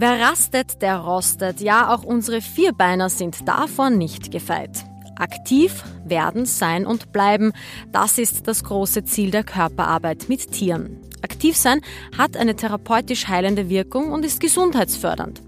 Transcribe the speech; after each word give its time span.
Wer 0.00 0.20
rastet, 0.20 0.80
der 0.80 0.98
rostet. 0.98 1.60
Ja, 1.60 1.92
auch 1.92 2.04
unsere 2.04 2.40
Vierbeiner 2.40 3.08
sind 3.08 3.48
davor 3.48 3.90
nicht 3.90 4.30
gefeit. 4.30 4.84
Aktiv 5.16 5.82
werden, 6.04 6.46
sein 6.46 6.86
und 6.86 7.10
bleiben, 7.10 7.52
das 7.90 8.16
ist 8.16 8.46
das 8.46 8.62
große 8.62 9.02
Ziel 9.02 9.32
der 9.32 9.42
Körperarbeit 9.42 10.28
mit 10.28 10.52
Tieren. 10.52 11.00
Aktiv 11.22 11.56
sein 11.56 11.80
hat 12.16 12.36
eine 12.36 12.54
therapeutisch 12.54 13.26
heilende 13.26 13.68
Wirkung 13.68 14.12
und 14.12 14.24
ist 14.24 14.38
gesundheitsfördernd. 14.38 15.42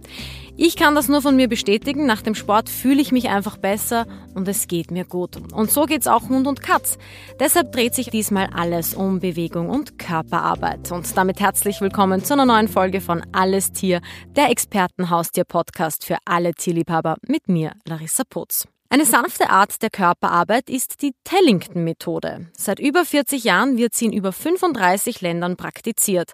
Ich 0.62 0.76
kann 0.76 0.94
das 0.94 1.08
nur 1.08 1.22
von 1.22 1.36
mir 1.36 1.48
bestätigen. 1.48 2.04
Nach 2.04 2.20
dem 2.20 2.34
Sport 2.34 2.68
fühle 2.68 3.00
ich 3.00 3.12
mich 3.12 3.30
einfach 3.30 3.56
besser 3.56 4.06
und 4.34 4.46
es 4.46 4.68
geht 4.68 4.90
mir 4.90 5.06
gut. 5.06 5.38
Und 5.54 5.70
so 5.70 5.86
geht's 5.86 6.06
auch 6.06 6.28
Hund 6.28 6.46
und 6.46 6.60
Katz. 6.60 6.98
Deshalb 7.40 7.72
dreht 7.72 7.94
sich 7.94 8.10
diesmal 8.10 8.50
alles 8.52 8.92
um 8.92 9.20
Bewegung 9.20 9.70
und 9.70 9.98
Körperarbeit. 9.98 10.92
Und 10.92 11.16
damit 11.16 11.40
herzlich 11.40 11.80
willkommen 11.80 12.22
zu 12.24 12.34
einer 12.34 12.44
neuen 12.44 12.68
Folge 12.68 13.00
von 13.00 13.22
Alles 13.32 13.72
Tier, 13.72 14.02
der 14.36 14.50
Expertenhaustier-Podcast 14.50 16.04
für 16.04 16.18
alle 16.26 16.52
Tierliebhaber 16.52 17.16
mit 17.26 17.48
mir, 17.48 17.72
Larissa 17.86 18.24
Putz. 18.28 18.68
Eine 18.92 19.04
sanfte 19.04 19.50
Art 19.50 19.82
der 19.82 19.90
Körperarbeit 19.90 20.68
ist 20.68 21.00
die 21.00 21.12
Tellington-Methode. 21.22 22.48
Seit 22.56 22.80
über 22.80 23.04
40 23.04 23.44
Jahren 23.44 23.76
wird 23.76 23.94
sie 23.94 24.06
in 24.06 24.12
über 24.12 24.32
35 24.32 25.20
Ländern 25.20 25.56
praktiziert. 25.56 26.32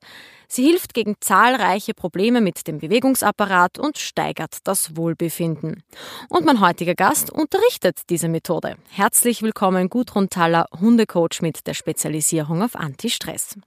Sie 0.48 0.65
hilft 0.65 0.95
gegen 0.95 1.16
zahlreiche 1.20 1.92
Probleme 1.92 2.41
mit 2.41 2.66
dem 2.66 2.79
Bewegungsapparat 2.79 3.79
und 3.79 3.98
steigert 3.98 4.56
das 4.65 4.96
Wohlbefinden. 4.96 5.82
Und 6.30 6.46
mein 6.46 6.60
heutiger 6.60 6.95
Gast 6.95 7.29
unterrichtet 7.29 8.09
diese 8.09 8.29
Methode. 8.29 8.77
Herzlich 8.88 9.43
willkommen 9.43 9.91
Gudrun 9.91 10.30
Thaller, 10.30 10.66
Hundecoach 10.80 11.43
mit 11.43 11.66
der 11.66 11.74
Spezialisierung 11.74 12.62
auf 12.62 12.74
Anti-Stress. 12.74 13.59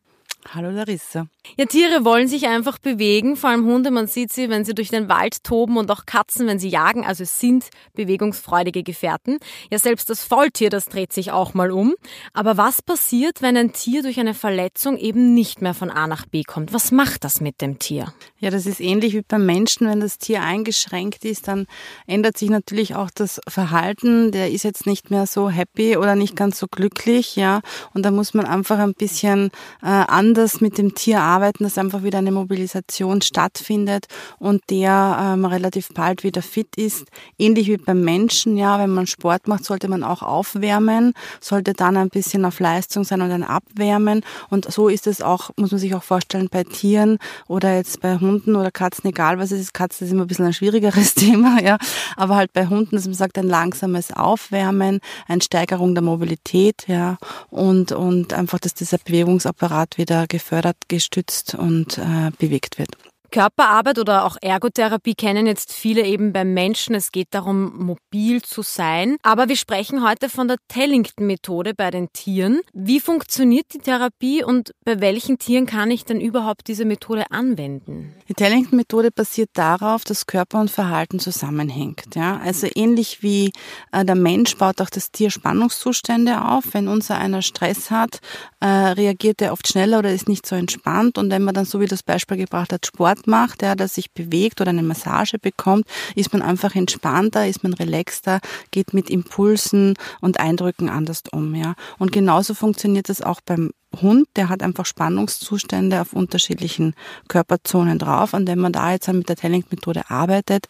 Hallo 0.47 0.71
Larissa. 0.71 1.27
Ja, 1.57 1.65
Tiere 1.65 2.05
wollen 2.05 2.27
sich 2.27 2.47
einfach 2.47 2.77
bewegen, 2.77 3.35
vor 3.35 3.49
allem 3.49 3.65
Hunde. 3.65 3.91
Man 3.91 4.07
sieht 4.07 4.31
sie, 4.31 4.49
wenn 4.49 4.63
sie 4.63 4.73
durch 4.73 4.89
den 4.89 5.09
Wald 5.09 5.43
toben 5.43 5.77
und 5.77 5.91
auch 5.91 6.05
Katzen, 6.05 6.47
wenn 6.47 6.59
sie 6.59 6.69
jagen. 6.69 7.05
Also 7.05 7.23
es 7.23 7.39
sind 7.39 7.65
bewegungsfreudige 7.93 8.83
Gefährten. 8.83 9.39
Ja, 9.69 9.79
selbst 9.79 10.09
das 10.09 10.23
Faultier, 10.23 10.69
das 10.69 10.85
dreht 10.85 11.11
sich 11.11 11.31
auch 11.31 11.53
mal 11.53 11.71
um. 11.71 11.93
Aber 12.33 12.55
was 12.55 12.81
passiert, 12.81 13.41
wenn 13.41 13.57
ein 13.57 13.73
Tier 13.73 14.01
durch 14.01 14.19
eine 14.19 14.33
Verletzung 14.33 14.97
eben 14.97 15.33
nicht 15.33 15.61
mehr 15.61 15.73
von 15.73 15.89
A 15.89 16.07
nach 16.07 16.25
B 16.25 16.43
kommt? 16.43 16.71
Was 16.73 16.91
macht 16.91 17.25
das 17.25 17.41
mit 17.41 17.61
dem 17.61 17.77
Tier? 17.77 18.13
Ja, 18.39 18.49
das 18.49 18.65
ist 18.65 18.79
ähnlich 18.79 19.13
wie 19.13 19.21
beim 19.21 19.45
Menschen. 19.45 19.87
Wenn 19.87 19.99
das 19.99 20.19
Tier 20.19 20.41
eingeschränkt 20.41 21.25
ist, 21.25 21.47
dann 21.47 21.67
ändert 22.07 22.37
sich 22.37 22.49
natürlich 22.49 22.95
auch 22.95 23.09
das 23.13 23.41
Verhalten. 23.47 24.31
Der 24.31 24.51
ist 24.51 24.63
jetzt 24.63 24.85
nicht 24.85 25.11
mehr 25.11 25.27
so 25.27 25.49
happy 25.49 25.97
oder 25.97 26.15
nicht 26.15 26.35
ganz 26.35 26.59
so 26.59 26.67
glücklich, 26.67 27.35
ja. 27.35 27.59
Und 27.93 28.03
da 28.03 28.11
muss 28.11 28.33
man 28.33 28.45
einfach 28.45 28.79
ein 28.79 28.93
bisschen 28.93 29.51
äh, 29.83 29.87
anders 30.29 30.61
mit 30.61 30.77
dem 30.77 30.93
Tier 30.93 31.21
arbeiten, 31.21 31.63
dass 31.63 31.79
einfach 31.79 32.03
wieder 32.03 32.19
eine 32.19 32.31
Mobilisation 32.31 33.23
stattfindet 33.23 34.05
und 34.37 34.61
der 34.69 35.17
ähm, 35.19 35.43
relativ 35.43 35.89
bald 35.89 36.23
wieder 36.23 36.43
fit 36.43 36.75
ist. 36.75 37.07
Ähnlich 37.39 37.67
wie 37.67 37.77
beim 37.77 38.01
Menschen, 38.01 38.55
ja, 38.55 38.77
wenn 38.77 38.91
man 38.91 39.07
Sport 39.07 39.47
macht, 39.47 39.65
sollte 39.65 39.87
man 39.87 40.03
auch 40.03 40.21
aufwärmen, 40.21 41.13
sollte 41.41 41.73
dann 41.73 41.97
ein 41.97 42.09
bisschen 42.09 42.45
auf 42.45 42.59
Leistung 42.59 43.03
sein 43.05 43.21
und 43.21 43.29
dann 43.29 43.41
abwärmen. 43.41 44.21
Und 44.51 44.71
so 44.71 44.87
ist 44.87 45.07
es 45.07 45.21
auch, 45.21 45.49
muss 45.57 45.71
man 45.71 45.79
sich 45.79 45.95
auch 45.95 46.03
vorstellen, 46.03 46.47
bei 46.51 46.63
Tieren 46.63 47.17
oder 47.47 47.75
jetzt 47.75 47.99
bei 48.01 48.19
Hunden 48.19 48.55
oder 48.55 48.69
Katzen, 48.69 49.09
egal 49.09 49.39
was 49.39 49.51
es 49.51 49.61
ist. 49.61 49.73
Katzen 49.73 50.05
ist 50.05 50.13
immer 50.13 50.25
ein 50.25 50.27
bisschen 50.27 50.45
ein 50.45 50.53
schwierigeres 50.53 51.13
Thema, 51.15 51.59
ja. 51.63 51.79
Aber 52.17 52.35
halt 52.35 52.53
bei 52.53 52.67
Hunden, 52.67 52.95
dass 52.95 53.05
man 53.05 53.15
sagt, 53.15 53.39
ein 53.39 53.47
langsames 53.47 54.11
Aufwärmen, 54.11 54.99
eine 55.27 55.41
Steigerung 55.41 55.95
der 55.95 56.03
Mobilität, 56.03 56.85
ja. 56.87 57.17
Und, 57.49 57.91
und 57.91 58.33
einfach, 58.33 58.59
dass 58.59 58.75
dieser 58.75 58.99
Bewegungsapparat 58.99 59.97
wieder 59.97 60.18
gefördert, 60.27 60.77
gestützt 60.87 61.55
und 61.55 61.97
äh, 61.97 62.31
bewegt 62.37 62.77
wird. 62.77 62.89
Körperarbeit 63.29 63.99
oder 63.99 64.25
auch 64.25 64.37
Ergotherapie 64.41 65.15
kennen 65.15 65.47
jetzt 65.47 65.71
viele 65.73 66.03
eben 66.03 66.33
beim 66.33 66.53
Menschen. 66.53 66.95
Es 66.95 67.11
geht 67.11 67.29
darum, 67.31 67.85
mobil 67.85 68.41
zu 68.41 68.61
sein. 68.61 69.17
Aber 69.23 69.49
wir 69.49 69.55
sprechen 69.55 70.07
heute 70.07 70.29
von 70.29 70.47
der 70.47 70.57
Tellington-Methode 70.67 71.73
bei 71.73 71.91
den 71.91 72.11
Tieren. 72.13 72.61
Wie 72.73 72.99
funktioniert 72.99 73.67
die 73.73 73.79
Therapie 73.79 74.43
und 74.43 74.71
bei 74.83 74.99
welchen 74.99 75.39
Tieren 75.39 75.65
kann 75.65 75.91
ich 75.91 76.05
denn 76.05 76.19
überhaupt 76.19 76.67
diese 76.67 76.85
Methode 76.85 77.31
anwenden? 77.31 78.15
Die 78.27 78.33
Tellington-Methode 78.33 79.11
basiert 79.11 79.51
darauf, 79.53 80.03
dass 80.03 80.25
Körper 80.25 80.59
und 80.59 80.71
Verhalten 80.71 81.19
zusammenhängt. 81.19 82.15
Ja? 82.15 82.39
Also 82.43 82.67
ähnlich 82.75 83.23
wie 83.23 83.51
äh, 83.91 84.05
der 84.05 84.15
Mensch 84.15 84.57
baut 84.57 84.81
auch 84.81 84.89
das 84.89 85.11
Tier 85.11 85.31
Spannungszustände 85.31 86.45
auf. 86.45 86.65
Wenn 86.73 86.87
unser 86.87 87.17
einer 87.17 87.41
Stress 87.41 87.91
hat, 87.91 88.19
äh, 88.59 88.67
reagiert 88.67 89.41
er 89.41 89.53
oft 89.53 89.67
schneller 89.67 89.99
oder 89.99 90.11
ist 90.11 90.27
nicht 90.27 90.45
so 90.45 90.55
entspannt. 90.55 91.17
Und 91.17 91.29
wenn 91.31 91.43
man 91.43 91.53
dann, 91.53 91.65
so 91.65 91.79
wie 91.79 91.85
das 91.85 92.03
Beispiel 92.03 92.37
gebracht 92.37 92.73
hat, 92.73 92.85
Sport 92.85 93.18
Sport 93.19 93.27
macht, 93.27 93.61
ja, 93.61 93.75
dass 93.75 93.95
sich 93.95 94.11
bewegt 94.11 94.61
oder 94.61 94.69
eine 94.69 94.83
Massage 94.83 95.37
bekommt, 95.39 95.85
ist 96.15 96.33
man 96.33 96.41
einfach 96.41 96.75
entspannter, 96.75 97.47
ist 97.47 97.63
man 97.63 97.73
relaxter, 97.73 98.39
geht 98.71 98.93
mit 98.93 99.09
Impulsen 99.09 99.95
und 100.21 100.39
Eindrücken 100.39 100.89
anders 100.89 101.23
um, 101.31 101.55
ja. 101.55 101.75
Und 101.97 102.11
genauso 102.11 102.53
funktioniert 102.53 103.09
das 103.09 103.21
auch 103.21 103.41
beim 103.41 103.71
Hund, 104.01 104.27
der 104.35 104.49
hat 104.49 104.61
einfach 104.61 104.85
Spannungszustände 104.85 105.99
auf 105.99 106.13
unterschiedlichen 106.13 106.93
Körperzonen 107.27 107.97
drauf. 107.97 108.33
Und 108.33 108.47
wenn 108.47 108.59
man 108.59 108.71
da 108.71 108.91
jetzt 108.91 109.11
mit 109.11 109.27
der 109.27 109.35
Telling-Methode 109.35 110.09
arbeitet, 110.09 110.67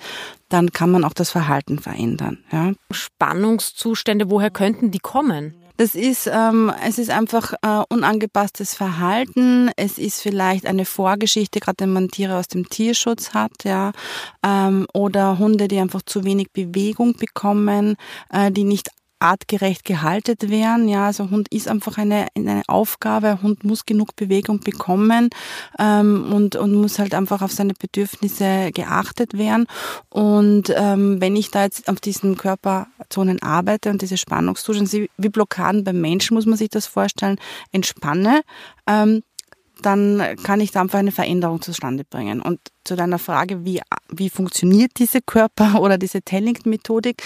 dann 0.48 0.72
kann 0.72 0.90
man 0.90 1.04
auch 1.04 1.14
das 1.14 1.30
Verhalten 1.30 1.80
verändern. 1.80 2.38
Ja. 2.52 2.72
Spannungszustände, 2.92 4.30
woher 4.30 4.52
könnten 4.52 4.92
die 4.92 5.00
kommen? 5.00 5.59
Das 5.80 5.96
ist, 5.96 6.28
ähm, 6.28 6.74
es 6.86 6.98
ist 6.98 7.10
einfach 7.10 7.54
äh, 7.62 7.84
unangepasstes 7.88 8.74
Verhalten. 8.74 9.72
Es 9.78 9.98
ist 9.98 10.22
vielleicht 10.22 10.66
eine 10.66 10.84
Vorgeschichte, 10.84 11.62
gerade 11.62 11.86
wenn 11.86 11.94
man 11.94 12.10
Tiere 12.10 12.36
aus 12.36 12.50
dem 12.50 12.68
Tierschutz 12.68 13.34
hat, 13.34 13.64
ja, 13.64 13.94
ähm, 14.46 14.88
oder 14.94 15.40
Hunde, 15.40 15.70
die 15.70 15.80
einfach 15.80 16.02
zu 16.02 16.26
wenig 16.26 16.52
Bewegung 16.52 17.14
bekommen, 17.14 17.96
äh, 18.30 18.52
die 18.52 18.66
nicht 18.66 18.90
artgerecht 19.20 19.84
gehalten 19.84 20.50
werden. 20.50 20.88
Ja, 20.88 21.08
also 21.08 21.30
Hund 21.30 21.48
ist 21.50 21.68
einfach 21.68 21.98
eine, 21.98 22.28
eine 22.36 22.64
Aufgabe. 22.68 23.42
Hund 23.42 23.64
muss 23.64 23.86
genug 23.86 24.16
Bewegung 24.16 24.62
bekommen 24.62 25.30
ähm, 25.78 26.32
und, 26.34 26.56
und 26.56 26.74
muss 26.74 27.00
halt 27.00 27.14
einfach 27.14 27.42
auf 27.42 27.52
seine 27.52 27.74
Bedürfnisse 27.74 28.72
geachtet 28.74 29.38
werden. 29.38 29.68
Und 30.10 30.74
ähm, 30.76 31.22
wenn 31.22 31.36
ich 31.36 31.52
da 31.52 31.64
jetzt 31.64 31.88
auf 31.90 32.00
diesen 32.00 32.38
Körperzonen 32.38 33.42
arbeite 33.42 33.90
und 33.90 34.02
diese 34.02 34.18
Spannungszustände, 34.18 35.08
wie 35.18 35.30
Blockaden 35.30 35.84
beim 35.84 36.02
Menschen, 36.02 36.36
muss 36.36 36.46
man 36.46 36.58
sich 36.58 36.70
das 36.70 36.86
vorstellen, 36.86 37.40
entspanne, 37.72 38.42
ähm, 38.88 39.24
dann 39.82 40.36
kann 40.44 40.60
ich 40.60 40.72
da 40.72 40.82
einfach 40.82 41.00
eine 41.00 41.12
Veränderung 41.12 41.62
zustande 41.62 42.04
bringen. 42.04 42.42
Und 42.42 42.60
zu 42.84 42.96
deiner 42.96 43.20
Frage, 43.20 43.64
wie, 43.66 43.82
wie 44.12 44.30
funktioniert 44.30 44.92
diese 44.98 45.22
Körper- 45.22 45.80
oder 45.82 45.98
diese 45.98 46.22
Tellington-Methodik, 46.22 47.22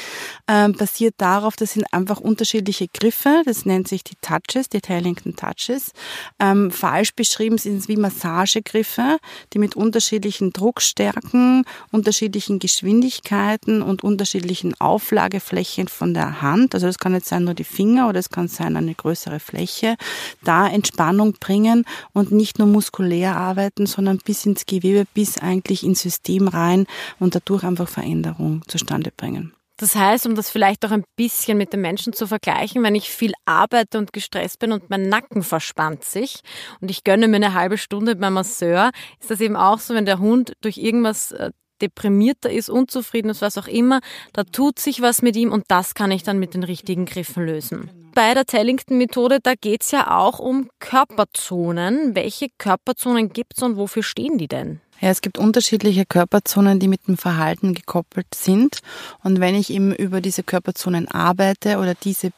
ähm, 0.48 0.74
basiert 0.74 1.16
darauf, 1.18 1.56
das 1.56 1.74
sind 1.74 1.86
einfach 1.92 2.20
unterschiedliche 2.20 2.88
Griffe, 2.88 3.42
das 3.46 3.66
nennt 3.66 3.88
sich 3.88 4.04
die 4.04 4.16
Touches, 4.22 4.70
die 4.70 4.82
Tellington 4.82 5.36
Touches. 5.36 5.92
Ähm, 6.40 6.72
falsch 6.72 7.14
beschrieben 7.14 7.58
sind 7.58 7.78
es 7.78 7.88
wie 7.88 7.98
Massagegriffe, 7.98 9.18
die 9.54 9.60
mit 9.60 9.76
unterschiedlichen 9.76 10.52
Druckstärken, 10.52 11.66
unterschiedlichen 11.92 12.60
Geschwindigkeiten 12.60 13.82
und 13.82 14.04
unterschiedlichen 14.04 14.80
Auflageflächen 14.80 15.88
von 15.88 16.14
der 16.14 16.42
Hand, 16.42 16.74
also 16.74 16.88
das 16.88 16.98
kann 16.98 17.14
jetzt 17.14 17.28
sein 17.28 17.44
nur 17.44 17.54
die 17.54 17.64
Finger 17.64 18.10
oder 18.10 18.20
es 18.20 18.30
kann 18.30 18.48
sein 18.48 18.76
eine 18.76 18.96
größere 18.96 19.40
Fläche, 19.40 19.96
da 20.44 20.68
Entspannung 20.68 21.34
bringen 21.40 21.86
und 22.14 22.32
nicht 22.32 22.60
nur 22.60 22.68
muskulär 22.68 23.36
arbeiten, 23.36 23.86
sondern 23.86 24.18
bis 24.18 24.46
ins 24.46 24.66
Gewebe, 24.66 25.06
bis 25.14 25.38
eigentlich 25.38 25.84
ins 25.84 26.02
System 26.02 26.48
rein 26.48 26.73
und 27.20 27.36
dadurch 27.36 27.64
einfach 27.64 27.88
Veränderung 27.88 28.62
zustande 28.68 29.12
bringen. 29.16 29.54
Das 29.78 29.96
heißt, 29.96 30.28
um 30.28 30.36
das 30.36 30.50
vielleicht 30.50 30.86
auch 30.86 30.92
ein 30.92 31.04
bisschen 31.16 31.58
mit 31.58 31.74
den 31.74 31.82
Menschen 31.82 32.14
zu 32.14 32.28
vergleichen, 32.28 32.84
wenn 32.84 32.96
ich 32.96 33.10
viel 33.10 33.34
arbeite 33.46 33.98
und 33.98 34.14
gestresst 34.14 34.60
bin 34.60 34.72
und 34.72 34.90
mein 34.90 35.10
Nacken 35.10 35.42
verspannt 35.42 36.04
sich 36.04 36.42
und 36.80 36.92
ich 36.92 37.04
gönne 37.04 37.28
mir 37.28 37.38
eine 37.38 37.54
halbe 37.54 37.78
Stunde 37.78 38.16
beim 38.16 38.34
Masseur, 38.34 38.92
ist 39.20 39.31
das 39.31 39.42
eben 39.42 39.56
auch 39.56 39.80
so, 39.80 39.96
wenn 39.96 40.06
der 40.06 40.20
Hund 40.20 40.54
durch 40.62 40.78
irgendwas 40.78 41.31
äh, 41.31 41.52
deprimierter 41.81 42.52
ist, 42.52 42.70
unzufrieden 42.70 43.30
ist, 43.30 43.42
was 43.42 43.58
auch 43.58 43.68
immer, 43.68 44.00
da 44.31 44.44
tut 44.44 44.80
sich 44.80 45.02
was 45.02 45.22
mit 45.22 45.36
ihm 45.36 45.52
und 45.52 45.66
das 45.68 45.96
kann 45.96 46.12
ich 46.12 46.24
dann 46.24 46.40
mit 46.40 46.54
den 46.54 46.64
richtigen 46.64 47.06
Griffen 47.06 47.46
lösen. 47.46 47.90
Bei 48.16 48.36
der 48.36 48.46
Tellington-Methode, 48.46 49.40
da 49.42 49.54
geht 49.60 49.81
es 49.81 49.92
ja 49.92 50.16
auch 50.18 50.38
um 50.38 50.69
Körperzonen. 50.80 52.16
Welche 52.16 52.48
Körperzonen 52.60 53.34
gibt 53.34 53.54
es 53.58 53.64
und 53.64 53.76
wofür 53.76 54.04
stehen 54.04 54.38
die 54.38 54.48
denn? 54.48 54.81
Ja, 55.04 55.10
es 55.10 55.20
gibt 55.20 55.38
unterschiedliche 55.38 56.06
Körperzonen, 56.06 56.80
die 56.80 56.88
mit 56.88 57.10
dem 57.10 57.18
Verhalten 57.18 57.74
gekoppelt 57.74 58.34
sind. 58.34 58.80
Und 59.22 59.42
wenn 59.42 59.54
ich 59.54 59.70
eben 59.70 59.94
über 59.94 60.22
diese 60.22 60.44
Körperzonen 60.44 61.10
arbeite 61.10 61.80
oder 61.80 61.94
diese 61.94 62.32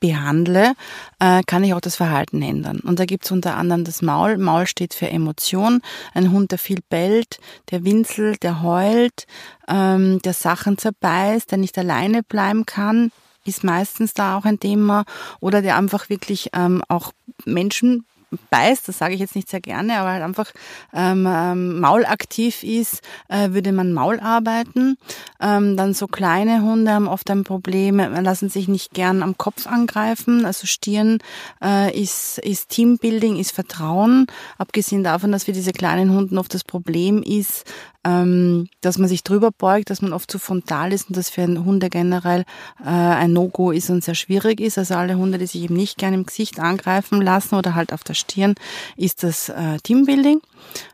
behandle, 0.00 0.72
äh, 1.20 1.42
kann 1.46 1.62
ich 1.62 1.74
auch 1.74 1.80
das 1.80 1.94
Verhalten 1.94 2.42
ändern. 2.42 2.80
Und 2.80 2.98
da 2.98 3.04
gibt's 3.04 3.30
unter 3.30 3.56
anderem 3.56 3.84
das 3.84 4.02
Maul. 4.02 4.36
Maul 4.36 4.66
steht 4.66 4.94
für 4.94 5.08
Emotion. 5.08 5.80
Ein 6.12 6.32
Hund, 6.32 6.50
der 6.50 6.58
viel 6.58 6.80
bellt, 6.88 7.38
der 7.70 7.84
winselt, 7.84 8.42
der 8.42 8.64
heult, 8.64 9.28
ähm, 9.68 10.20
der 10.22 10.32
Sachen 10.32 10.76
zerbeißt, 10.76 11.52
der 11.52 11.58
nicht 11.58 11.78
alleine 11.78 12.24
bleiben 12.24 12.66
kann, 12.66 13.12
ist 13.44 13.62
meistens 13.62 14.12
da 14.12 14.36
auch 14.36 14.44
ein 14.44 14.58
Thema. 14.58 15.04
Oder 15.38 15.62
der 15.62 15.76
einfach 15.76 16.08
wirklich 16.08 16.50
ähm, 16.52 16.82
auch 16.88 17.12
Menschen 17.44 18.06
beißt, 18.50 18.88
das 18.88 18.98
sage 18.98 19.14
ich 19.14 19.20
jetzt 19.20 19.36
nicht 19.36 19.48
sehr 19.48 19.60
gerne, 19.60 19.98
aber 19.98 20.10
halt 20.10 20.22
einfach 20.22 20.50
ähm, 20.92 21.26
ähm, 21.28 21.80
maulaktiv 21.80 22.62
ist, 22.62 23.00
äh, 23.28 23.50
würde 23.50 23.72
man 23.72 23.92
Maul 23.92 24.20
arbeiten. 24.20 24.96
Ähm, 25.40 25.76
dann 25.76 25.94
so 25.94 26.06
kleine 26.06 26.62
Hunde 26.62 26.92
haben 26.92 27.08
oft 27.08 27.30
ein 27.30 27.44
Problem, 27.44 27.98
lassen 27.98 28.48
sich 28.48 28.68
nicht 28.68 28.92
gern 28.92 29.22
am 29.22 29.38
Kopf 29.38 29.66
angreifen. 29.66 30.44
Also 30.44 30.66
Stirn 30.66 31.18
äh, 31.62 31.98
ist, 31.98 32.38
ist 32.38 32.68
Teambuilding, 32.70 33.36
ist 33.36 33.52
Vertrauen. 33.52 34.26
Abgesehen 34.58 35.04
davon, 35.04 35.32
dass 35.32 35.44
für 35.44 35.52
diese 35.52 35.72
kleinen 35.72 36.10
Hunden 36.10 36.38
oft 36.38 36.52
das 36.52 36.64
Problem 36.64 37.22
ist, 37.22 37.64
ähm, 38.04 38.68
dass 38.80 38.98
man 38.98 39.08
sich 39.08 39.24
drüber 39.24 39.50
beugt, 39.50 39.90
dass 39.90 40.02
man 40.02 40.12
oft 40.12 40.30
zu 40.30 40.38
frontal 40.38 40.92
ist 40.92 41.08
und 41.08 41.16
das 41.16 41.30
für 41.30 41.42
einen 41.42 41.64
Hunde 41.64 41.88
generell 41.90 42.44
äh, 42.84 42.88
ein 42.88 43.32
No-Go 43.32 43.70
ist 43.70 43.90
und 43.90 44.04
sehr 44.04 44.14
schwierig 44.14 44.60
ist. 44.60 44.78
Also 44.78 44.94
alle 44.94 45.16
Hunde, 45.16 45.38
die 45.38 45.46
sich 45.46 45.62
eben 45.62 45.74
nicht 45.74 45.98
gerne 45.98 46.16
im 46.16 46.26
Gesicht 46.26 46.60
angreifen 46.60 47.20
lassen 47.20 47.56
oder 47.56 47.74
halt 47.74 47.92
auf 47.92 48.04
der 48.04 48.14
Stirn, 48.18 48.54
ist 48.96 49.22
das 49.22 49.48
äh, 49.48 49.78
Teambuilding 49.82 50.40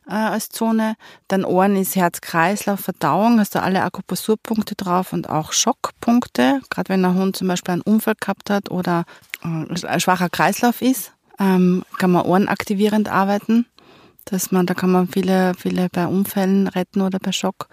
äh, 0.08 0.12
als 0.12 0.48
Zone. 0.48 0.96
Dann 1.28 1.44
Ohren 1.44 1.76
ist 1.76 1.96
Herz, 1.96 2.20
Kreislauf, 2.20 2.80
Verdauung, 2.80 3.40
hast 3.40 3.54
du 3.54 3.62
alle 3.62 3.82
Akupressurpunkte 3.82 4.74
drauf 4.74 5.12
und 5.12 5.28
auch 5.28 5.52
Schockpunkte. 5.52 6.60
Gerade 6.70 6.88
wenn 6.90 7.04
ein 7.04 7.14
Hund 7.14 7.36
zum 7.36 7.48
Beispiel 7.48 7.72
einen 7.72 7.82
Unfall 7.82 8.14
gehabt 8.20 8.50
hat 8.50 8.70
oder 8.70 9.04
äh, 9.42 9.86
ein 9.86 10.00
schwacher 10.00 10.28
Kreislauf 10.28 10.82
ist, 10.82 11.12
ähm, 11.38 11.84
kann 11.98 12.12
man 12.12 12.26
ohrenaktivierend 12.26 13.08
arbeiten 13.08 13.66
dass 14.24 14.50
man, 14.50 14.66
da 14.66 14.74
kann 14.74 14.90
man 14.90 15.08
viele, 15.08 15.52
viele 15.54 15.88
bei 15.90 16.06
Unfällen 16.06 16.68
retten 16.68 17.02
oder 17.02 17.18
bei 17.18 17.32
Schock. 17.32 17.68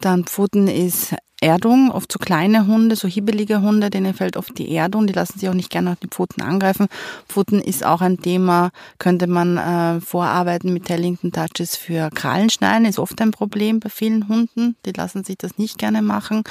Dann 0.00 0.24
Pfoten 0.24 0.68
ist 0.68 1.14
Erdung, 1.40 1.90
oft 1.92 2.10
so 2.10 2.18
kleine 2.18 2.66
Hunde, 2.66 2.96
so 2.96 3.06
hibbelige 3.06 3.60
Hunde, 3.60 3.90
denen 3.90 4.12
fällt 4.12 4.36
oft 4.36 4.58
die 4.58 4.74
Erdung, 4.74 5.06
die 5.06 5.12
lassen 5.12 5.38
sich 5.38 5.48
auch 5.48 5.54
nicht 5.54 5.70
gerne 5.70 5.92
auf 5.92 5.98
die 6.00 6.08
Pfoten 6.08 6.42
angreifen. 6.42 6.88
Pfoten 7.28 7.60
ist 7.60 7.84
auch 7.84 8.00
ein 8.00 8.18
Thema, 8.18 8.70
könnte 8.98 9.28
man 9.28 9.56
äh, 9.56 10.00
vorarbeiten 10.00 10.72
mit 10.72 10.86
Tellington 10.86 11.30
Touches 11.30 11.76
für 11.76 12.10
Krallenschneiden, 12.10 12.86
ist 12.86 12.98
oft 12.98 13.20
ein 13.20 13.30
Problem 13.30 13.78
bei 13.78 13.88
vielen 13.88 14.28
Hunden, 14.28 14.74
die 14.84 14.92
lassen 14.92 15.22
sich 15.22 15.38
das 15.38 15.58
nicht 15.58 15.78
gerne 15.78 16.02
machen. 16.02 16.42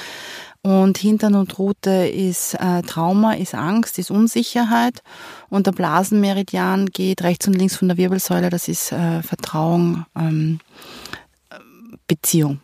Und 0.61 0.97
Hintern 0.97 1.35
und 1.35 1.59
Rute 1.59 2.07
ist 2.07 2.53
äh, 2.55 2.81
Trauma, 2.81 3.33
ist 3.33 3.55
Angst, 3.55 3.99
ist 3.99 4.11
Unsicherheit. 4.11 5.01
Und 5.49 5.67
der 5.67 5.71
Blasenmeridian 5.71 6.87
geht 6.87 7.23
rechts 7.23 7.47
und 7.47 7.53
links 7.53 7.75
von 7.75 7.89
der 7.89 7.97
Wirbelsäule, 7.97 8.49
das 8.49 8.67
ist 8.67 8.91
äh, 8.91 9.21
Vertrauen, 9.21 10.05
ähm, 10.17 10.59
Beziehung. 12.07 12.59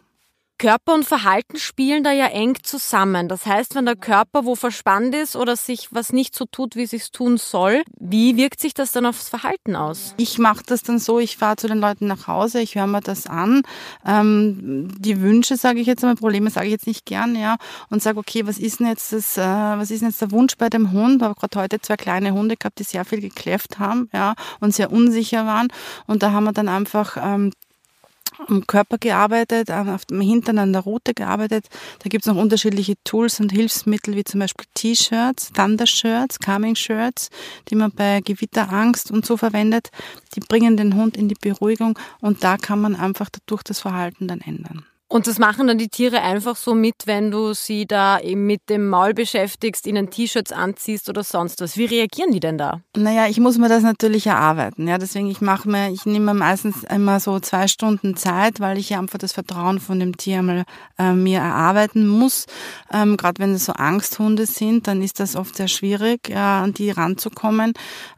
Körper 0.57 0.93
und 0.93 1.05
Verhalten 1.05 1.57
spielen 1.57 2.03
da 2.03 2.11
ja 2.11 2.27
eng 2.27 2.55
zusammen. 2.63 3.27
Das 3.27 3.45
heißt, 3.45 3.75
wenn 3.75 3.85
der 3.85 3.95
Körper 3.95 4.45
wo 4.45 4.55
verspannt 4.55 5.13
ist 5.15 5.35
oder 5.35 5.55
sich 5.55 5.89
was 5.91 6.13
nicht 6.13 6.35
so 6.35 6.45
tut, 6.45 6.75
wie 6.75 6.83
es 6.83 7.11
tun 7.11 7.37
soll, 7.37 7.83
wie 7.99 8.37
wirkt 8.37 8.61
sich 8.61 8.73
das 8.73 8.91
dann 8.91 9.05
aufs 9.05 9.29
Verhalten 9.29 9.75
aus? 9.75 10.13
Ich 10.17 10.37
mache 10.37 10.63
das 10.65 10.83
dann 10.83 10.99
so, 10.99 11.19
ich 11.19 11.37
fahre 11.37 11.57
zu 11.57 11.67
den 11.67 11.79
Leuten 11.79 12.07
nach 12.07 12.27
Hause, 12.27 12.61
ich 12.61 12.75
höre 12.75 12.87
mir 12.87 13.01
das 13.01 13.27
an. 13.27 13.63
Ähm, 14.05 14.89
die 14.97 15.21
Wünsche, 15.21 15.57
sage 15.57 15.79
ich 15.79 15.87
jetzt 15.87 16.03
einmal, 16.03 16.15
Probleme 16.15 16.49
sage 16.49 16.67
ich 16.67 16.71
jetzt 16.71 16.87
nicht 16.87 17.05
gern, 17.05 17.35
ja, 17.35 17.57
und 17.89 18.01
sage, 18.01 18.19
okay, 18.19 18.47
was 18.47 18.57
ist 18.57 18.79
denn 18.79 18.87
jetzt 18.87 19.11
das, 19.11 19.37
äh, 19.37 19.41
was 19.41 19.91
ist 19.91 20.01
denn 20.01 20.09
jetzt 20.09 20.21
der 20.21 20.31
Wunsch 20.31 20.55
bei 20.57 20.69
dem 20.69 20.91
Hund? 20.91 21.21
Ich 21.21 21.23
habe 21.23 21.35
gerade 21.35 21.59
heute 21.59 21.81
zwei 21.81 21.97
kleine 21.97 22.33
Hunde 22.33 22.55
gehabt, 22.57 22.79
die 22.79 22.83
sehr 22.83 23.05
viel 23.05 23.21
gekläfft 23.21 23.79
haben, 23.79 24.09
ja, 24.13 24.33
und 24.59 24.73
sehr 24.73 24.91
unsicher 24.91 25.45
waren. 25.45 25.67
Und 26.07 26.23
da 26.23 26.31
haben 26.31 26.45
wir 26.45 26.53
dann 26.53 26.69
einfach 26.69 27.17
ähm, 27.19 27.51
am 28.47 28.65
Körper 28.67 28.97
gearbeitet, 28.97 29.69
auf 29.71 30.05
dem 30.05 30.21
Hintern 30.21 30.57
an 30.57 30.73
der 30.73 30.81
Rute 30.81 31.13
gearbeitet. 31.13 31.67
Da 31.99 32.09
gibt 32.09 32.25
es 32.25 32.27
noch 32.27 32.41
unterschiedliche 32.41 32.95
Tools 33.03 33.39
und 33.39 33.51
Hilfsmittel, 33.51 34.15
wie 34.15 34.23
zum 34.23 34.39
Beispiel 34.39 34.65
T-Shirts, 34.73 35.51
Thunder-Shirts, 35.53 36.39
Calming-Shirts, 36.39 37.29
die 37.69 37.75
man 37.75 37.91
bei 37.91 38.21
Gewitterangst 38.21 39.11
und 39.11 39.25
so 39.25 39.37
verwendet. 39.37 39.89
Die 40.35 40.39
bringen 40.39 40.77
den 40.77 40.95
Hund 40.95 41.15
in 41.15 41.29
die 41.29 41.37
Beruhigung 41.39 41.97
und 42.21 42.43
da 42.43 42.57
kann 42.57 42.81
man 42.81 42.95
einfach 42.95 43.29
dadurch 43.29 43.63
das 43.63 43.79
Verhalten 43.79 44.27
dann 44.27 44.41
ändern. 44.41 44.85
Und 45.13 45.27
das 45.27 45.37
machen 45.37 45.67
dann 45.67 45.77
die 45.77 45.89
Tiere 45.89 46.23
einfach 46.23 46.55
so 46.55 46.73
mit, 46.73 46.95
wenn 47.05 47.29
du 47.29 47.53
sie 47.53 47.85
da 47.85 48.19
eben 48.19 48.47
mit 48.47 48.67
dem 48.67 48.89
Maul 48.89 49.13
beschäftigst, 49.13 49.85
ihnen 49.85 50.09
T-Shirts 50.09 50.51
anziehst 50.51 51.07
oder 51.07 51.23
sonst 51.23 51.61
was. 51.61 51.77
Wie 51.77 51.85
reagieren 51.85 52.31
die 52.31 52.39
denn 52.39 52.57
da? 52.57 52.81
Naja, 52.97 53.27
ich 53.27 53.39
muss 53.39 53.59
mir 53.59 53.69
das 53.69 53.83
natürlich 53.83 54.25
erarbeiten. 54.25 54.87
Ja, 54.87 54.97
deswegen 54.97 55.29
ich 55.29 55.39
mache 55.39 55.69
mir, 55.69 55.91
ich 55.91 56.07
nehme 56.07 56.33
meistens 56.33 56.83
immer 56.85 57.19
so 57.19 57.39
zwei 57.39 57.67
Stunden 57.67 58.17
Zeit, 58.17 58.59
weil 58.59 58.79
ich 58.79 58.89
ja 58.89 58.97
einfach 58.97 59.19
das 59.19 59.33
Vertrauen 59.33 59.79
von 59.79 59.99
dem 59.99 60.17
Tier 60.17 60.41
mal 60.41 60.63
äh, 60.97 61.11
mir 61.11 61.41
erarbeiten 61.41 62.07
muss. 62.07 62.47
Ähm, 62.91 63.15
Gerade 63.15 63.39
wenn 63.39 63.53
es 63.53 63.65
so 63.65 63.73
Angsthunde 63.73 64.47
sind, 64.47 64.87
dann 64.87 65.03
ist 65.03 65.19
das 65.19 65.35
oft 65.35 65.55
sehr 65.55 65.67
schwierig, 65.67 66.27
ja, 66.29 66.63
an 66.63 66.73
die 66.73 66.89
ranzukommen 66.89 67.73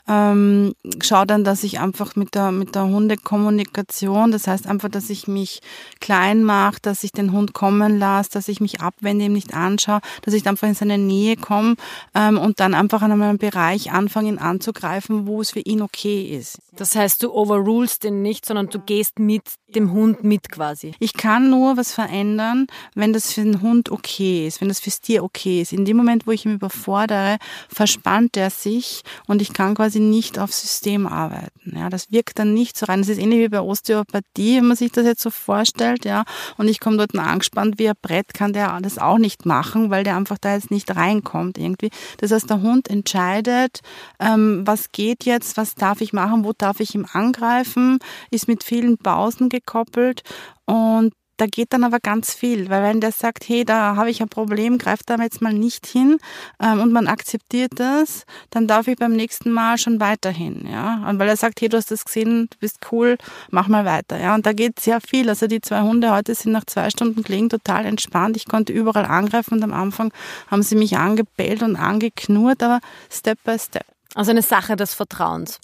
ähm, 0.08 0.76
schaue 1.02 1.26
dann, 1.26 1.44
dass 1.44 1.64
ich 1.64 1.80
einfach 1.80 2.16
mit 2.16 2.36
der, 2.36 2.52
mit 2.52 2.76
der 2.76 2.84
Hundekommunikation, 2.86 4.32
das 4.32 4.48
heißt 4.48 4.68
einfach, 4.68 4.90
dass 4.90 5.10
ich 5.10 5.28
mich 5.28 5.62
klein 6.00 6.44
mache, 6.44 6.78
dass 6.82 7.04
ich 7.04 7.12
den 7.12 7.32
Hund 7.32 7.54
kommen 7.54 7.98
lasse, 7.98 8.30
dass 8.32 8.48
ich 8.48 8.62
mich 8.62 8.82
abwende, 8.82 9.26
ihm 9.26 9.34
nicht 9.34 9.54
anschaue, 9.54 10.02
dass 10.22 10.34
ich 10.34 10.48
einfach 10.48 10.68
in 10.68 10.76
seine 10.76 10.98
Nähe 10.98 11.38
komme 11.38 11.76
ähm, 12.14 12.38
und 12.38 12.60
dann 12.60 12.74
einfach 12.74 13.02
an 13.02 13.12
einem 13.12 13.38
Bereich 13.38 13.92
anfange, 13.92 14.30
ihn 14.30 14.38
anzugreifen, 14.38 15.26
wo 15.28 15.42
es 15.42 15.52
für 15.52 15.62
ihn 15.62 15.82
okay 15.82 16.38
ist. 16.38 16.60
Das 16.76 16.96
heißt, 16.96 17.24
du 17.24 17.32
overrulest 17.32 18.04
den 18.04 18.22
nicht, 18.22 18.46
sondern 18.46 18.68
du 18.70 18.80
gehst 18.80 19.20
mit 19.20 19.44
dem 19.76 19.92
Hund 19.92 20.24
mit 20.24 20.52
quasi. 20.52 20.94
Ich 21.00 21.14
kann 21.14 21.50
nur 21.50 21.78
was 21.78 21.94
verändern, 21.94 22.68
wenn 22.96 23.14
das 23.14 23.32
für 23.32 23.42
den 23.42 23.62
Hund 23.62 23.90
okay 23.90 24.48
ist, 24.48 24.62
wenn 24.62 24.68
das 24.68 24.80
fürs 24.80 25.02
Tier 25.02 25.24
okay 25.24 25.62
ist. 25.62 25.74
In 25.74 25.86
dem 25.86 25.98
Moment, 25.98 26.28
wo 26.28 26.32
ich 26.32 26.46
ihn 26.46 26.54
überfordere, 26.54 27.38
verspannt 27.70 28.38
er 28.38 28.50
sich 28.50 29.04
und 29.28 29.42
ich 29.42 29.54
kann 29.54 29.76
quasi 29.76 30.00
nicht 30.00 30.40
auf 30.40 30.54
System 30.54 31.08
arbeiten. 31.08 31.74
Ja, 31.76 31.90
das 31.90 32.12
wirkt 32.12 32.40
dann 32.40 32.54
nicht 32.54 32.78
so 32.78 32.86
rein. 32.86 33.02
Das 33.02 33.10
ist 33.10 33.20
ähnlich 33.20 33.40
wie 33.40 33.50
bei 33.50 33.62
Osteopathie, 33.62 34.58
wenn 34.58 34.68
man 34.68 34.78
sich 34.78 34.92
das 34.92 35.06
jetzt 35.06 35.22
so 35.22 35.30
vorstellt, 35.30 36.06
ja. 36.06 36.24
Und 36.58 36.68
ich 36.68 36.80
komme 36.80 36.98
dort 36.98 37.16
angespannt 37.16 37.80
wie 37.80 37.90
ein 37.90 37.96
Brett, 38.02 38.34
kann 38.34 38.54
der 38.54 38.80
das 38.82 38.98
auch 38.98 39.18
nicht 39.18 39.46
machen, 39.46 39.90
weil 39.90 40.04
der 40.04 40.16
einfach 40.16 40.38
da 40.38 40.54
jetzt 40.54 40.72
nicht 40.72 40.96
reinkommt 40.96 41.58
irgendwie. 41.58 41.90
Das 42.18 42.32
heißt, 42.32 42.50
der 42.50 42.62
Hund 42.62 42.90
entscheidet, 42.90 43.82
ähm, 44.20 44.62
was 44.66 44.92
geht 44.92 45.26
jetzt, 45.26 45.58
was 45.58 45.76
darf 45.76 46.02
ich 46.02 46.14
machen, 46.14 46.44
wo 46.44 46.54
ich 46.80 46.96
ihm 46.96 47.06
angreifen, 47.12 48.00
ist 48.32 48.48
mit 48.48 48.64
vielen 48.64 48.98
Pausen 48.98 49.50
gekoppelt 49.50 50.24
und 50.66 51.14
da 51.38 51.48
geht 51.48 51.74
dann 51.74 51.84
aber 51.84 52.00
ganz 52.00 52.34
viel, 52.34 52.70
weil 52.70 52.82
wenn 52.84 53.02
der 53.02 53.12
sagt, 53.12 53.50
hey, 53.50 53.66
da 53.66 53.96
habe 53.96 54.10
ich 54.10 54.22
ein 54.22 54.30
Problem, 54.30 54.78
greift 54.78 55.10
da 55.10 55.18
jetzt 55.18 55.42
mal 55.42 55.54
nicht 55.54 55.86
hin 55.86 56.18
ähm, 56.62 56.80
und 56.80 56.94
man 56.94 57.08
akzeptiert 57.08 57.74
das, 57.76 58.26
dann 58.52 58.68
darf 58.68 58.88
ich 58.88 58.98
beim 58.98 59.14
nächsten 59.14 59.52
Mal 59.52 59.78
schon 59.78 60.00
weiterhin, 60.00 60.66
ja. 60.70 61.06
Und 61.10 61.20
weil 61.20 61.28
er 61.28 61.36
sagt, 61.36 61.60
hey, 61.62 61.68
du 61.68 61.78
hast 61.78 61.92
das 61.92 62.06
gesehen, 62.06 62.48
du 62.52 62.58
bist 62.60 62.80
cool, 62.92 63.18
mach 63.52 63.68
mal 63.68 63.86
weiter, 63.86 64.18
ja. 64.18 64.34
Und 64.34 64.46
da 64.46 64.54
geht 64.54 64.80
sehr 64.80 65.02
viel. 65.02 65.28
Also 65.30 65.48
die 65.48 65.62
zwei 65.62 65.82
Hunde 65.82 66.12
heute 66.12 66.34
sind 66.36 66.54
nach 66.54 66.66
zwei 66.66 66.90
Stunden 66.90 67.24
gelegen 67.24 67.50
total 67.50 67.86
entspannt. 67.86 68.38
Ich 68.38 68.46
konnte 68.46 68.72
überall 68.72 69.06
angreifen 69.06 69.56
und 69.56 69.64
am 69.64 69.74
Anfang 69.74 70.14
haben 70.48 70.64
sie 70.64 70.76
mich 70.76 70.98
angebellt 70.98 71.64
und 71.64 71.76
angeknurrt, 71.76 72.64
aber 72.64 72.80
Step 73.10 73.40
by 73.44 73.60
Step. 73.60 73.95
Also 74.14 74.32
eine 74.32 74.42
Sache 74.42 74.76
des 74.76 74.94
Vertrauens. 74.94 75.60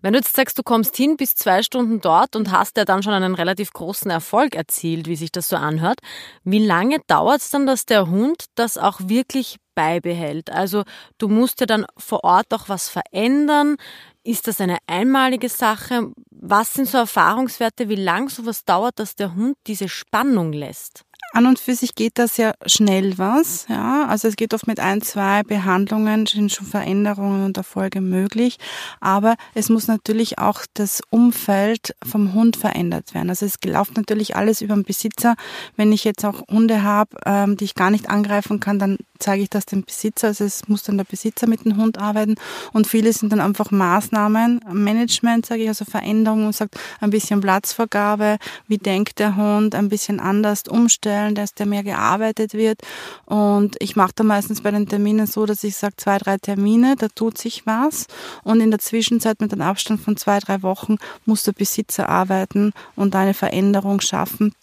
Wenn 0.00 0.14
du 0.14 0.18
jetzt 0.18 0.34
sagst, 0.34 0.58
du 0.58 0.62
kommst 0.62 0.96
hin, 0.96 1.16
bist 1.16 1.38
zwei 1.38 1.62
Stunden 1.62 2.00
dort 2.00 2.36
und 2.36 2.50
hast 2.50 2.76
ja 2.76 2.84
dann 2.84 3.02
schon 3.02 3.12
einen 3.12 3.34
relativ 3.34 3.72
großen 3.72 4.10
Erfolg 4.10 4.54
erzielt, 4.54 5.08
wie 5.08 5.16
sich 5.16 5.30
das 5.32 5.48
so 5.48 5.56
anhört, 5.56 5.98
wie 6.44 6.64
lange 6.64 7.00
dauert 7.06 7.42
es 7.42 7.50
dann, 7.50 7.66
dass 7.66 7.84
der 7.84 8.08
Hund 8.08 8.46
das 8.54 8.78
auch 8.78 8.98
wirklich 9.00 9.58
beibehält? 9.74 10.50
Also 10.50 10.84
du 11.18 11.28
musst 11.28 11.60
ja 11.60 11.66
dann 11.66 11.84
vor 11.98 12.24
Ort 12.24 12.52
auch 12.54 12.68
was 12.68 12.88
verändern. 12.88 13.76
Ist 14.24 14.46
das 14.46 14.60
eine 14.60 14.78
einmalige 14.86 15.48
Sache? 15.48 16.12
Was 16.30 16.72
sind 16.74 16.88
so 16.88 16.98
Erfahrungswerte, 16.98 17.88
wie 17.88 17.96
lang 17.96 18.28
sowas 18.28 18.64
dauert, 18.64 18.98
dass 18.98 19.16
der 19.16 19.34
Hund 19.34 19.56
diese 19.66 19.88
Spannung 19.88 20.52
lässt? 20.52 21.04
An 21.32 21.46
und 21.46 21.58
für 21.58 21.74
sich 21.74 21.94
geht 21.94 22.18
das 22.18 22.36
ja 22.36 22.52
schnell 22.66 23.16
was, 23.16 23.66
ja. 23.68 24.06
Also 24.06 24.28
es 24.28 24.36
geht 24.36 24.52
oft 24.52 24.66
mit 24.66 24.80
ein, 24.80 25.00
zwei 25.00 25.42
Behandlungen 25.42 26.26
sind 26.26 26.52
schon 26.52 26.66
Veränderungen 26.66 27.46
und 27.46 27.56
Erfolge 27.56 28.02
möglich. 28.02 28.58
Aber 29.00 29.36
es 29.54 29.70
muss 29.70 29.88
natürlich 29.88 30.38
auch 30.38 30.60
das 30.74 31.00
Umfeld 31.08 31.96
vom 32.06 32.34
Hund 32.34 32.58
verändert 32.58 33.14
werden. 33.14 33.30
Also 33.30 33.46
es 33.46 33.54
läuft 33.64 33.96
natürlich 33.96 34.36
alles 34.36 34.60
über 34.60 34.74
den 34.74 34.84
Besitzer. 34.84 35.34
Wenn 35.76 35.90
ich 35.90 36.04
jetzt 36.04 36.22
auch 36.26 36.46
Hunde 36.48 36.82
habe, 36.82 37.16
ähm, 37.24 37.56
die 37.56 37.64
ich 37.64 37.74
gar 37.74 37.90
nicht 37.90 38.10
angreifen 38.10 38.60
kann, 38.60 38.78
dann 38.78 38.98
zeige 39.18 39.42
ich 39.42 39.50
das 39.50 39.64
dem 39.64 39.84
Besitzer. 39.84 40.28
Also 40.28 40.44
es 40.44 40.68
muss 40.68 40.82
dann 40.82 40.98
der 40.98 41.04
Besitzer 41.04 41.46
mit 41.46 41.64
dem 41.64 41.78
Hund 41.78 41.96
arbeiten. 41.98 42.34
Und 42.74 42.86
viele 42.86 43.10
sind 43.10 43.32
dann 43.32 43.40
einfach 43.40 43.70
Maßnahmen, 43.70 44.60
Management, 44.70 45.46
sage 45.46 45.62
ich, 45.62 45.68
also 45.68 45.86
Veränderungen 45.86 46.52
sagt 46.52 46.78
ein 47.00 47.08
bisschen 47.08 47.40
Platzvergabe, 47.40 48.36
wie 48.68 48.78
denkt 48.78 49.18
der 49.18 49.36
Hund, 49.36 49.74
ein 49.74 49.88
bisschen 49.88 50.20
anders 50.20 50.64
umstellen 50.68 51.21
Stellen, 51.22 51.34
dass 51.34 51.54
der 51.54 51.66
mehr 51.66 51.82
gearbeitet 51.82 52.54
wird. 52.54 52.80
Und 53.24 53.76
ich 53.80 53.96
mache 53.96 54.12
da 54.14 54.24
meistens 54.24 54.62
bei 54.62 54.70
den 54.70 54.88
Terminen 54.88 55.26
so, 55.26 55.46
dass 55.46 55.64
ich 55.64 55.76
sage, 55.76 55.96
zwei, 55.96 56.18
drei 56.18 56.38
Termine, 56.38 56.96
da 56.96 57.08
tut 57.08 57.38
sich 57.38 57.66
was. 57.66 58.06
Und 58.44 58.60
in 58.60 58.70
der 58.70 58.80
Zwischenzeit 58.80 59.40
mit 59.40 59.52
einem 59.52 59.62
Abstand 59.62 60.00
von 60.00 60.16
zwei, 60.16 60.38
drei 60.38 60.62
Wochen 60.62 60.96
muss 61.24 61.44
der 61.44 61.52
Besitzer 61.52 62.08
arbeiten 62.08 62.72
und 62.96 63.14
eine 63.14 63.34
Veränderung 63.34 64.00
schaffen. 64.00 64.54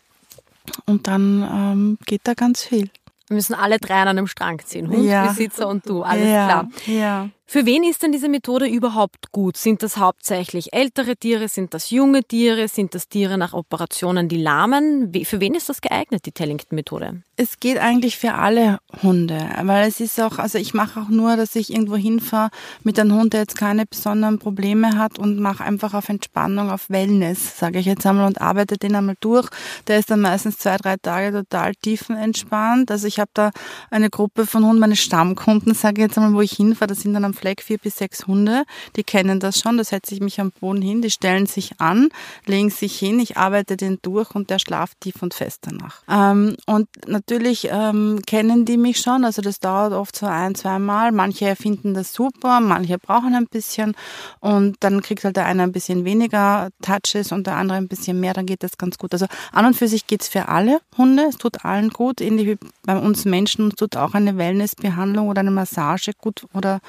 Und 0.86 1.08
dann 1.08 1.48
ähm, 1.52 1.98
geht 2.06 2.22
da 2.26 2.34
ganz 2.34 2.64
viel. 2.64 2.90
Wir 3.28 3.36
müssen 3.36 3.54
alle 3.54 3.78
drei 3.78 4.02
an 4.02 4.08
einem 4.08 4.28
Strang 4.28 4.60
ziehen. 4.66 4.90
Hund, 4.90 5.06
ja. 5.06 5.28
Besitzer 5.28 5.68
und 5.68 5.88
du, 5.88 6.02
alles 6.02 6.28
ja. 6.28 6.46
klar. 6.46 6.68
Ja. 6.88 7.30
Für 7.52 7.66
wen 7.66 7.84
ist 7.84 8.04
denn 8.04 8.12
diese 8.12 8.30
Methode 8.30 8.68
überhaupt 8.68 9.32
gut? 9.32 9.58
Sind 9.58 9.82
das 9.82 9.98
hauptsächlich 9.98 10.72
ältere 10.72 11.16
Tiere? 11.16 11.48
Sind 11.48 11.74
das 11.74 11.90
junge 11.90 12.24
Tiere? 12.24 12.68
Sind 12.68 12.94
das 12.94 13.08
Tiere 13.08 13.40
nach 13.40 13.54
Operationen, 13.54 14.30
die 14.30 14.38
lahmen? 14.38 15.12
Für 15.24 15.40
wen 15.40 15.56
ist 15.56 15.68
das 15.68 15.82
geeignet, 15.82 16.28
die 16.28 16.32
Tellington-Methode? 16.32 17.24
Es 17.38 17.60
geht 17.60 17.80
eigentlich 17.80 18.18
für 18.18 18.36
alle 18.36 18.78
Hunde, 19.02 19.40
weil 19.64 19.88
es 19.88 20.00
ist 20.00 20.22
auch, 20.22 20.38
also 20.38 20.60
ich 20.60 20.76
mache 20.76 21.00
auch 21.00 21.08
nur, 21.08 21.38
dass 21.38 21.56
ich 21.56 21.74
irgendwo 21.74 21.96
hinfahre 21.96 22.52
mit 22.84 23.00
einem 23.00 23.14
Hund, 23.14 23.34
der 23.34 23.40
jetzt 23.40 23.58
keine 23.58 23.88
besonderen 23.88 24.38
Probleme 24.38 24.98
hat 24.98 25.18
und 25.18 25.40
mache 25.40 25.64
einfach 25.64 25.96
auf 25.96 26.10
Entspannung, 26.10 26.70
auf 26.70 26.90
Wellness, 26.92 27.58
sage 27.58 27.80
ich 27.80 27.88
jetzt 27.88 28.06
einmal, 28.06 28.28
und 28.28 28.42
arbeite 28.42 28.78
den 28.78 28.94
einmal 28.94 29.16
durch. 29.22 29.50
Der 29.88 29.98
ist 29.98 30.12
dann 30.12 30.20
meistens 30.20 30.60
zwei, 30.60 30.78
drei 30.78 30.98
Tage 30.98 31.32
total 31.32 31.74
tiefenentspannt. 31.74 32.92
Also 32.92 33.08
ich 33.08 33.20
habe 33.20 33.32
da 33.34 33.50
eine 33.90 34.12
Gruppe 34.12 34.46
von 34.46 34.64
Hunden, 34.66 34.82
meine 34.82 34.98
Stammkunden, 34.98 35.74
sage 35.74 36.02
ich 36.02 36.10
jetzt 36.10 36.18
einmal, 36.18 36.36
wo 36.36 36.42
ich 36.42 36.52
hinfahre, 36.52 36.90
das 36.90 37.02
sind 37.02 37.16
dann 37.16 37.26
am 37.26 37.34
Fleck 37.40 37.62
vier 37.62 37.78
bis 37.78 37.98
sechs 37.98 38.28
Hunde, 38.28 38.64
die 38.96 39.04
kennen 39.04 39.40
das 39.40 39.60
schon, 39.60 39.78
da 39.78 39.84
setze 39.84 40.14
ich 40.14 40.22
mich 40.22 40.40
am 40.40 40.52
Boden 40.52 40.82
hin, 40.82 41.02
die 41.02 41.10
stellen 41.10 41.46
sich 41.46 41.80
an, 41.80 42.10
legen 42.46 42.70
sich 42.70 43.00
hin, 43.00 43.20
ich 43.20 43.38
arbeite 43.38 43.78
den 43.78 44.00
durch 44.02 44.36
und 44.36 44.50
der 44.50 44.60
schlaft 44.60 45.00
tief 45.02 45.22
und 45.22 45.34
fest 45.34 45.62
danach. 45.62 46.02
Ähm, 46.10 46.56
und 46.66 46.88
natürlich 47.08 47.70
ähm, 47.72 48.20
kennen 48.26 48.66
die 48.66 48.78
mich 48.78 49.00
schon, 49.00 49.24
also 49.24 49.42
das 49.42 49.60
dauert 49.60 49.94
oft 49.94 50.16
so 50.16 50.26
ein, 50.26 50.56
zwei 50.56 50.80
Mal. 50.80 51.12
Manche 51.12 51.56
finden 51.56 51.94
das 51.94 52.14
super, 52.14 52.60
manche 52.60 52.98
brauchen 52.98 53.34
ein 53.36 53.48
bisschen 53.48 53.96
und 54.40 54.78
dann 54.82 55.02
kriegt 55.02 55.24
halt 55.24 55.38
der 55.38 55.46
eine 55.46 55.64
ein 55.64 55.72
bisschen 55.72 56.06
weniger 56.06 56.70
Touches 56.82 57.32
und 57.32 57.48
der 57.48 57.56
andere 57.56 57.78
ein 57.78 57.88
bisschen 57.88 58.20
mehr, 58.20 58.34
dann 58.34 58.46
geht 58.46 58.64
das 58.64 58.78
ganz 58.78 58.98
gut. 58.98 59.14
Also 59.14 59.28
an 59.52 59.66
und 59.66 59.76
für 59.76 59.88
sich 59.88 60.08
geht's 60.08 60.28
für 60.28 60.50
alle 60.50 60.80
Hunde, 60.98 61.24
es 61.24 61.38
tut 61.38 61.66
allen 61.66 61.90
gut, 61.90 62.22
ähnlich 62.22 62.48
wie 62.48 62.58
bei 62.86 62.98
uns 62.98 63.26
Menschen, 63.26 63.66
uns 63.66 63.76
tut 63.76 63.96
auch 63.96 64.14
eine 64.14 64.38
Wellnessbehandlung 64.38 65.28
oder 65.30 65.42
eine 65.42 65.52
Massage 65.52 66.12
gut 66.18 66.46
oder 66.54 66.80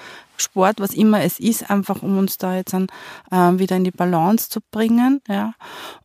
Sport, 0.41 0.81
was 0.81 0.95
immer 0.95 1.23
es 1.23 1.39
ist, 1.39 1.71
einfach 1.71 2.03
um 2.03 2.19
uns 2.19 2.39
da 2.39 2.57
jetzt 2.57 2.73
dann 2.73 2.87
äh, 3.31 3.59
wieder 3.59 3.77
in 3.77 3.85
die 3.85 3.91
Balance 3.91 4.49
zu 4.49 4.61
bringen. 4.71 5.21
Ja. 5.29 5.55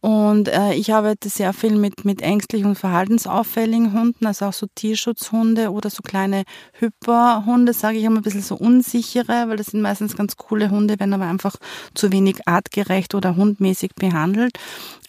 Und 0.01 0.47
äh, 0.47 0.73
ich 0.73 0.93
arbeite 0.93 1.29
sehr 1.29 1.53
viel 1.53 1.75
mit, 1.75 2.05
mit 2.05 2.21
ängstlichen 2.21 2.67
und 2.67 2.75
verhaltensauffälligen 2.75 3.93
Hunden, 3.93 4.25
also 4.25 4.45
auch 4.45 4.53
so 4.53 4.67
Tierschutzhunde 4.73 5.71
oder 5.71 5.89
so 5.89 6.03
kleine 6.03 6.43
Hyperhunde, 6.73 7.73
sage 7.73 7.97
ich 7.97 8.03
immer 8.03 8.17
ein 8.17 8.23
bisschen 8.23 8.41
so 8.41 8.55
unsichere, 8.55 9.47
weil 9.47 9.57
das 9.57 9.67
sind 9.67 9.81
meistens 9.81 10.15
ganz 10.15 10.37
coole 10.37 10.69
Hunde, 10.69 10.99
werden 10.99 11.13
aber 11.13 11.25
einfach 11.25 11.55
zu 11.93 12.11
wenig 12.11 12.47
artgerecht 12.47 13.15
oder 13.15 13.35
hundmäßig 13.35 13.95
behandelt 13.95 14.57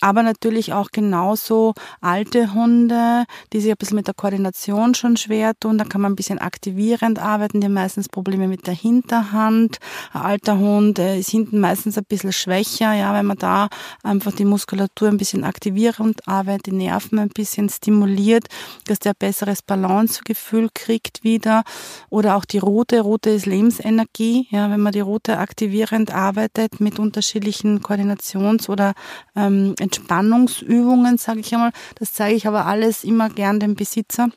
aber 0.00 0.22
natürlich 0.22 0.72
auch 0.72 0.90
genauso 0.90 1.74
alte 2.00 2.54
Hunde, 2.54 3.24
die 3.52 3.60
sich 3.60 3.70
ein 3.70 3.76
bisschen 3.76 3.96
mit 3.96 4.06
der 4.06 4.14
Koordination 4.14 4.94
schon 4.94 5.16
schwer 5.16 5.52
tun. 5.58 5.78
Da 5.78 5.84
kann 5.84 6.00
man 6.00 6.12
ein 6.12 6.16
bisschen 6.16 6.38
aktivierend 6.38 7.18
arbeiten, 7.18 7.60
die 7.60 7.66
haben 7.66 7.74
meistens 7.74 8.08
Probleme 8.08 8.48
mit 8.48 8.66
der 8.66 8.74
Hinterhand. 9.16 9.78
Ein 10.12 10.22
alter 10.22 10.58
Hund 10.58 10.98
ist 10.98 11.30
hinten 11.30 11.60
meistens 11.60 11.96
ein 11.96 12.04
bisschen 12.04 12.32
schwächer, 12.32 12.92
ja, 12.92 13.14
wenn 13.14 13.26
man 13.26 13.38
da 13.38 13.68
einfach 14.02 14.32
die 14.32 14.44
Muskulatur 14.44 15.08
ein 15.08 15.16
bisschen 15.16 15.44
aktivierend 15.44 16.26
arbeitet, 16.26 16.66
die 16.66 16.72
Nerven 16.72 17.18
ein 17.18 17.28
bisschen 17.28 17.68
stimuliert, 17.68 18.48
dass 18.86 18.98
der 18.98 19.12
ein 19.12 19.18
besseres 19.18 19.62
Balancegefühl 19.62 20.68
kriegt 20.74 21.24
wieder. 21.24 21.64
Oder 22.10 22.36
auch 22.36 22.44
die 22.44 22.58
Route. 22.58 23.00
Route 23.00 23.30
ist 23.30 23.46
Lebensenergie, 23.46 24.48
ja, 24.50 24.70
wenn 24.70 24.80
man 24.80 24.92
die 24.92 25.00
Route 25.00 25.38
aktivierend 25.38 26.12
arbeitet 26.12 26.80
mit 26.80 26.98
unterschiedlichen 26.98 27.80
Koordinations- 27.80 28.68
oder 28.68 28.94
ähm, 29.34 29.74
Entspannungsübungen, 29.78 31.18
sage 31.18 31.40
ich 31.40 31.54
einmal. 31.54 31.72
Das 31.96 32.12
zeige 32.12 32.36
ich 32.36 32.46
aber 32.46 32.66
alles 32.66 33.04
immer 33.04 33.30
gern 33.30 33.60
dem 33.60 33.74
Besitzer. 33.74 34.30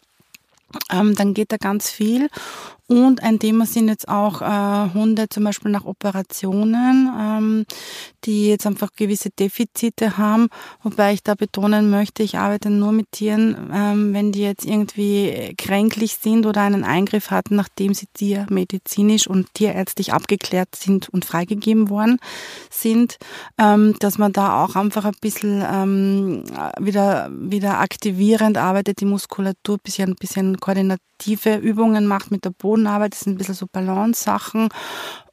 Ähm, 0.91 1.15
dann 1.15 1.33
geht 1.33 1.51
da 1.51 1.57
ganz 1.57 1.89
viel. 1.89 2.29
Und 2.89 3.21
ein 3.21 3.37
Thema 3.37 3.67
sind 3.67 3.87
jetzt 3.87 4.09
auch 4.09 4.41
äh, 4.41 4.93
Hunde 4.95 5.29
zum 5.29 5.43
Beispiel 5.43 5.69
nach 5.69 5.85
Operationen, 5.85 7.07
ähm, 7.15 7.65
die 8.25 8.47
jetzt 8.47 8.65
einfach 8.65 8.89
gewisse 8.95 9.29
Defizite 9.29 10.17
haben, 10.17 10.47
wobei 10.81 11.13
ich 11.13 11.21
da 11.21 11.35
betonen 11.35 11.91
möchte, 11.91 12.23
ich 12.23 12.39
arbeite 12.39 12.71
nur 12.71 12.91
mit 12.91 13.11
Tieren, 13.11 13.69
ähm, 13.71 14.13
wenn 14.15 14.31
die 14.31 14.41
jetzt 14.41 14.65
irgendwie 14.65 15.53
kränklich 15.55 16.15
sind 16.15 16.47
oder 16.47 16.61
einen 16.61 16.83
Eingriff 16.83 17.29
hatten, 17.29 17.55
nachdem 17.55 17.93
sie 17.93 18.07
tiermedizinisch 18.11 19.27
und 19.27 19.53
tierärztlich 19.53 20.11
abgeklärt 20.11 20.75
sind 20.75 21.09
und 21.09 21.25
freigegeben 21.25 21.91
worden 21.91 22.17
sind, 22.71 23.17
ähm, 23.59 23.97
dass 23.99 24.17
man 24.17 24.33
da 24.33 24.63
auch 24.63 24.75
einfach 24.75 25.05
ein 25.05 25.13
bisschen 25.21 25.63
ähm, 25.63 26.43
wieder, 26.79 27.29
wieder 27.31 27.81
aktivierend 27.81 28.57
arbeitet, 28.57 28.99
die 28.99 29.05
Muskulatur, 29.05 29.77
bisschen, 29.77 30.15
bisschen 30.15 30.59
koordinative 30.59 31.57
Übungen 31.57 32.07
macht 32.07 32.31
mit 32.31 32.45
der 32.45 32.51
Boden 32.51 32.78
Bodenarbeit, 32.79 33.13
das 33.13 33.21
sind 33.21 33.33
ein 33.33 33.37
bisschen 33.37 33.55
so 33.55 33.67
Balance-Sachen 33.67 34.69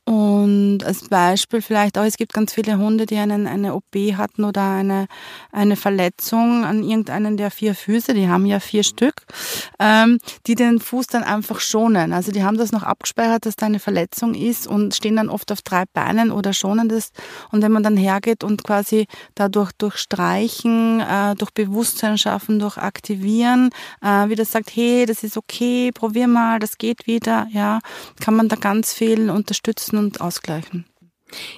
und 0.07 0.85
als 0.85 1.09
Beispiel 1.09 1.61
vielleicht 1.61 1.99
auch, 1.99 2.05
es 2.05 2.17
gibt 2.17 2.33
ganz 2.33 2.53
viele 2.53 2.79
Hunde, 2.79 3.07
die 3.07 3.17
einen, 3.17 3.49
eine 3.49 3.75
OP 3.75 3.97
hatten 4.17 4.45
oder 4.45 4.63
eine, 4.63 5.09
eine 5.51 5.75
Verletzung 5.75 6.65
an 6.65 6.85
irgendeinen 6.85 7.37
der 7.37 7.51
vier 7.51 7.75
Füße, 7.75 8.15
die 8.15 8.29
haben 8.29 8.47
ja 8.47 8.61
vier 8.61 8.85
Stück, 8.85 9.23
ähm, 9.81 10.19
die 10.47 10.55
den 10.55 10.79
Fuß 10.79 11.09
dann 11.09 11.25
einfach 11.25 11.59
schonen. 11.59 12.13
Also 12.13 12.31
die 12.31 12.45
haben 12.45 12.57
das 12.57 12.71
noch 12.71 12.85
abgespeichert, 12.85 13.47
dass 13.47 13.57
da 13.57 13.67
eine 13.67 13.81
Verletzung 13.81 14.37
ist 14.37 14.69
und 14.69 14.95
stehen 14.95 15.17
dann 15.17 15.29
oft 15.29 15.51
auf 15.51 15.61
drei 15.63 15.83
Beinen 15.93 16.31
oder 16.31 16.53
schonen 16.53 16.89
das. 16.89 17.11
Und 17.51 17.63
wenn 17.63 17.73
man 17.73 17.83
dann 17.83 17.97
hergeht 17.97 18.45
und 18.45 18.63
quasi 18.63 19.09
dadurch 19.35 19.73
durch 19.73 19.97
Streichen, 19.97 21.01
äh, 21.01 21.35
durch 21.35 21.51
Bewusstsein 21.51 22.17
schaffen, 22.17 22.61
durch 22.61 22.77
Aktivieren, 22.77 23.71
äh, 24.03 24.29
wieder 24.29 24.45
sagt, 24.45 24.71
hey, 24.73 25.05
das 25.05 25.25
ist 25.25 25.37
okay, 25.37 25.91
probier 25.91 26.29
mal, 26.29 26.61
das 26.61 26.79
geht 26.79 27.09
wieder, 27.09 27.49
ja, 27.51 27.81
kann 28.21 28.37
man 28.37 28.49
da 28.49 28.55
ganz 28.55 28.93
viel 28.93 29.31
unterstützen 29.31 29.96
ergänzen 29.97 29.99
und 29.99 30.21
ausgleichen. 30.21 30.85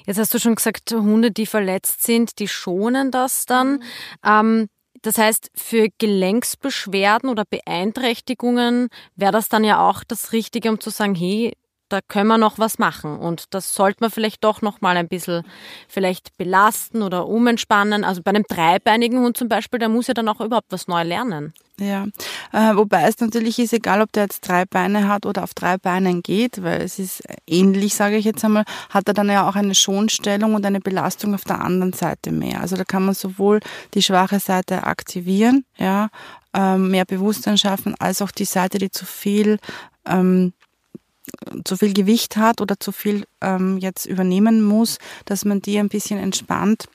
Jetzt 0.06 0.18
hast 0.18 0.32
du 0.32 0.38
schon 0.38 0.54
gesagt, 0.54 0.90
Hunde, 0.92 1.30
die 1.30 1.46
verletzt 1.46 2.02
sind, 2.02 2.38
die 2.38 2.48
schonen 2.48 3.10
das 3.10 3.44
dann. 3.44 3.82
Ähm, 4.24 4.68
das 5.02 5.18
heißt, 5.18 5.50
für 5.54 5.88
Gelenksbeschwerden 5.98 7.28
oder 7.28 7.44
Beeinträchtigungen 7.44 8.88
wäre 9.14 9.32
das 9.32 9.48
dann 9.48 9.64
ja 9.64 9.86
auch 9.86 10.02
das 10.04 10.32
Richtige, 10.32 10.70
um 10.70 10.80
zu 10.80 10.90
sagen, 10.90 11.14
hey, 11.14 11.52
da 11.88 12.00
können 12.06 12.28
wir 12.28 12.38
noch 12.38 12.58
was 12.58 12.78
machen 12.78 13.18
und 13.18 13.54
das 13.54 13.74
sollte 13.74 13.98
man 14.00 14.10
vielleicht 14.10 14.44
doch 14.44 14.62
noch 14.62 14.80
mal 14.80 14.96
ein 14.96 15.08
bisschen 15.08 15.44
vielleicht 15.88 16.36
belasten 16.36 17.02
oder 17.02 17.26
umentspannen. 17.26 18.04
Also 18.04 18.22
bei 18.22 18.30
einem 18.30 18.44
dreibeinigen 18.48 19.20
Hund 19.20 19.36
zum 19.36 19.48
Beispiel, 19.48 19.78
der 19.78 19.88
muss 19.88 20.06
ja 20.06 20.14
dann 20.14 20.28
auch 20.28 20.40
überhaupt 20.40 20.70
was 20.70 20.88
neu 20.88 21.02
lernen. 21.02 21.54
Ja, 21.80 22.06
äh, 22.52 22.74
wobei 22.74 23.04
es 23.04 23.20
natürlich 23.20 23.58
ist, 23.60 23.72
egal 23.72 24.02
ob 24.02 24.10
der 24.12 24.24
jetzt 24.24 24.40
drei 24.40 24.64
Beine 24.64 25.06
hat 25.08 25.26
oder 25.26 25.44
auf 25.44 25.54
drei 25.54 25.78
Beinen 25.78 26.22
geht, 26.22 26.62
weil 26.64 26.80
es 26.80 26.98
ist 26.98 27.22
ähnlich, 27.46 27.94
sage 27.94 28.16
ich 28.16 28.24
jetzt 28.24 28.44
einmal, 28.44 28.64
hat 28.90 29.06
er 29.06 29.14
dann 29.14 29.28
ja 29.28 29.48
auch 29.48 29.54
eine 29.54 29.76
Schonstellung 29.76 30.54
und 30.54 30.66
eine 30.66 30.80
Belastung 30.80 31.34
auf 31.34 31.44
der 31.44 31.60
anderen 31.60 31.92
Seite 31.92 32.32
mehr. 32.32 32.60
Also 32.60 32.76
da 32.76 32.82
kann 32.82 33.04
man 33.04 33.14
sowohl 33.14 33.60
die 33.94 34.02
schwache 34.02 34.40
Seite 34.40 34.84
aktivieren, 34.84 35.64
ja, 35.76 36.08
ähm, 36.52 36.90
mehr 36.90 37.04
Bewusstsein 37.04 37.58
schaffen, 37.58 37.94
als 38.00 38.22
auch 38.22 38.32
die 38.32 38.44
Seite, 38.44 38.78
die 38.78 38.90
zu 38.90 39.06
viel 39.06 39.58
ähm, 40.04 40.52
zu 41.64 41.76
viel 41.76 41.92
Gewicht 41.92 42.36
hat 42.36 42.60
oder 42.60 42.78
zu 42.78 42.92
viel 42.92 43.26
ähm, 43.40 43.78
jetzt 43.78 44.06
übernehmen 44.06 44.62
muss, 44.62 44.98
dass 45.24 45.44
man 45.44 45.60
die 45.60 45.78
ein 45.78 45.88
bisschen 45.88 46.18
entspannt 46.18 46.88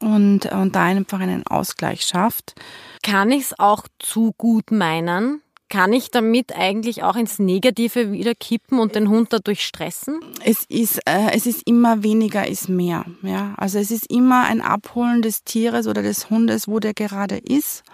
und, 0.00 0.46
und 0.46 0.74
da 0.74 0.84
einfach 0.84 1.20
einen 1.20 1.46
Ausgleich 1.46 2.02
schafft. 2.02 2.54
Kann 3.02 3.30
ich 3.30 3.44
es 3.44 3.58
auch 3.58 3.86
zu 3.98 4.32
gut 4.36 4.70
meinen? 4.70 5.42
Kann 5.72 5.94
ich 5.94 6.10
damit 6.10 6.54
eigentlich 6.54 7.02
auch 7.02 7.16
ins 7.16 7.38
Negative 7.38 8.12
wieder 8.12 8.34
kippen 8.34 8.78
und 8.78 8.94
den 8.94 9.08
Hund 9.08 9.32
dadurch 9.32 9.64
stressen? 9.64 10.20
Es 10.44 10.66
ist, 10.68 10.98
äh, 11.06 11.30
es 11.32 11.46
ist 11.46 11.66
immer 11.66 12.02
weniger 12.02 12.46
ist 12.46 12.68
mehr. 12.68 13.06
Ja? 13.22 13.54
Also 13.56 13.78
es 13.78 13.90
ist 13.90 14.12
immer 14.12 14.44
ein 14.44 14.60
Abholen 14.60 15.22
des 15.22 15.44
Tieres 15.44 15.86
oder 15.86 16.02
des 16.02 16.28
Hundes, 16.28 16.68
wo 16.68 16.78
der 16.78 16.92
gerade 16.92 17.38
ist. 17.38 17.84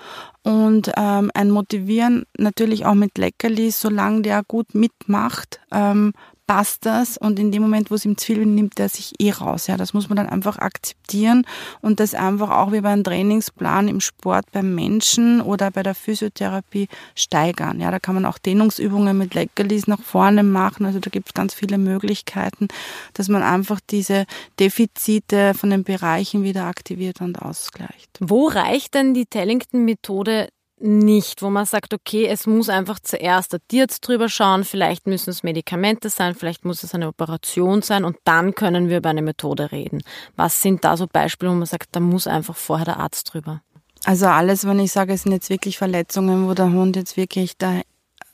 Und 0.43 0.91
ähm, 0.97 1.31
ein 1.35 1.53
Motivieren 1.53 2.25
natürlich 2.37 2.85
auch 2.85 2.95
mit 2.95 3.17
Leckerlis, 3.17 3.81
solange 3.81 4.23
der 4.23 4.43
gut 4.43 4.75
mitmacht, 4.75 5.61
ähm, 5.71 6.15
passt 6.49 6.87
das 6.87 7.19
und 7.19 7.39
in 7.39 7.53
dem 7.53 7.63
Moment, 7.63 7.91
wo 7.91 7.95
es 7.95 8.07
ihm 8.07 8.17
zu 8.17 8.27
viel 8.27 8.47
nimmt 8.47 8.81
er 8.81 8.89
sich 8.89 9.13
eh 9.21 9.31
raus. 9.31 9.67
Ja, 9.67 9.77
das 9.77 9.93
muss 9.93 10.09
man 10.09 10.17
dann 10.17 10.29
einfach 10.29 10.59
akzeptieren 10.59 11.47
und 11.83 12.01
das 12.01 12.15
einfach 12.15 12.51
auch 12.51 12.73
wie 12.73 12.81
beim 12.81 13.05
Trainingsplan 13.05 13.87
im 13.87 14.01
Sport 14.01 14.47
beim 14.51 14.75
Menschen 14.75 15.43
oder 15.43 15.71
bei 15.71 15.83
der 15.83 15.95
Physiotherapie 15.95 16.89
steigern. 17.15 17.81
Ja, 17.81 17.91
da 17.91 17.99
kann 17.99 18.15
man 18.15 18.25
auch 18.25 18.39
Dehnungsübungen 18.39 19.17
mit 19.17 19.35
Leckerlis 19.35 19.87
nach 19.87 20.01
vorne 20.01 20.43
machen. 20.43 20.87
Also 20.87 21.01
da 21.01 21.11
gibt 21.11 21.29
es 21.29 21.35
ganz 21.35 21.53
viele 21.53 21.77
Möglichkeiten, 21.77 22.69
dass 23.13 23.29
man 23.29 23.43
einfach 23.43 23.81
diese 23.91 24.25
Defizite 24.59 25.53
von 25.53 25.69
den 25.69 25.85
Bereichen 25.85 26.45
wieder 26.45 26.65
aktiviert 26.65 27.21
und 27.21 27.43
ausgleicht. 27.43 28.09
Wo 28.21 28.47
reicht 28.49 28.95
denn 28.95 29.13
die 29.13 29.27
Tellington-Methode 29.27 30.49
nicht, 30.81 31.43
wo 31.43 31.51
man 31.51 31.67
sagt, 31.67 31.95
okay, 31.95 32.27
es 32.27 32.47
muss 32.47 32.69
einfach 32.69 32.99
zuerst 33.01 33.53
der 33.53 33.61
Tierarzt 33.69 34.07
drüber 34.07 34.29
schauen, 34.29 34.65
vielleicht 34.65 35.07
müssen 35.07 35.31
es 35.31 35.43
Medikamente 35.43 36.11
sein, 36.11 36.35
vielleicht 36.35 36.65
muss 36.65 36.83
es 36.83 36.95
eine 36.95 37.09
Operation 37.09 37.83
sein 37.83 38.05
und 38.05 38.17
dann 38.25 38.55
können 38.55 38.89
wir 38.89 38.99
über 38.99 39.11
eine 39.11 39.23
Methode 39.23 39.73
reden. 39.73 40.03
Was 40.37 40.63
sind 40.63 40.85
da 40.85 40.97
so 40.97 41.07
Beispiele, 41.07 41.51
wo 41.51 41.57
man 41.57 41.67
sagt, 41.67 41.89
da 41.93 42.01
muss 42.01 42.27
einfach 42.27 42.57
vorher 42.57 42.85
der 42.85 42.99
Arzt 42.99 43.33
drüber? 43.33 43.63
Also 44.05 44.27
alles, 44.27 44.67
wenn 44.67 44.79
ich 44.79 44.93
sage, 44.93 45.13
es 45.13 45.23
sind 45.23 45.33
jetzt 45.33 45.51
wirklich 45.51 45.79
Verletzungen, 45.79 46.49
wo 46.49 46.55
der 46.55 46.71
Hund 46.73 46.97
jetzt 46.97 47.17
wirklich 47.17 47.57
da 47.57 47.81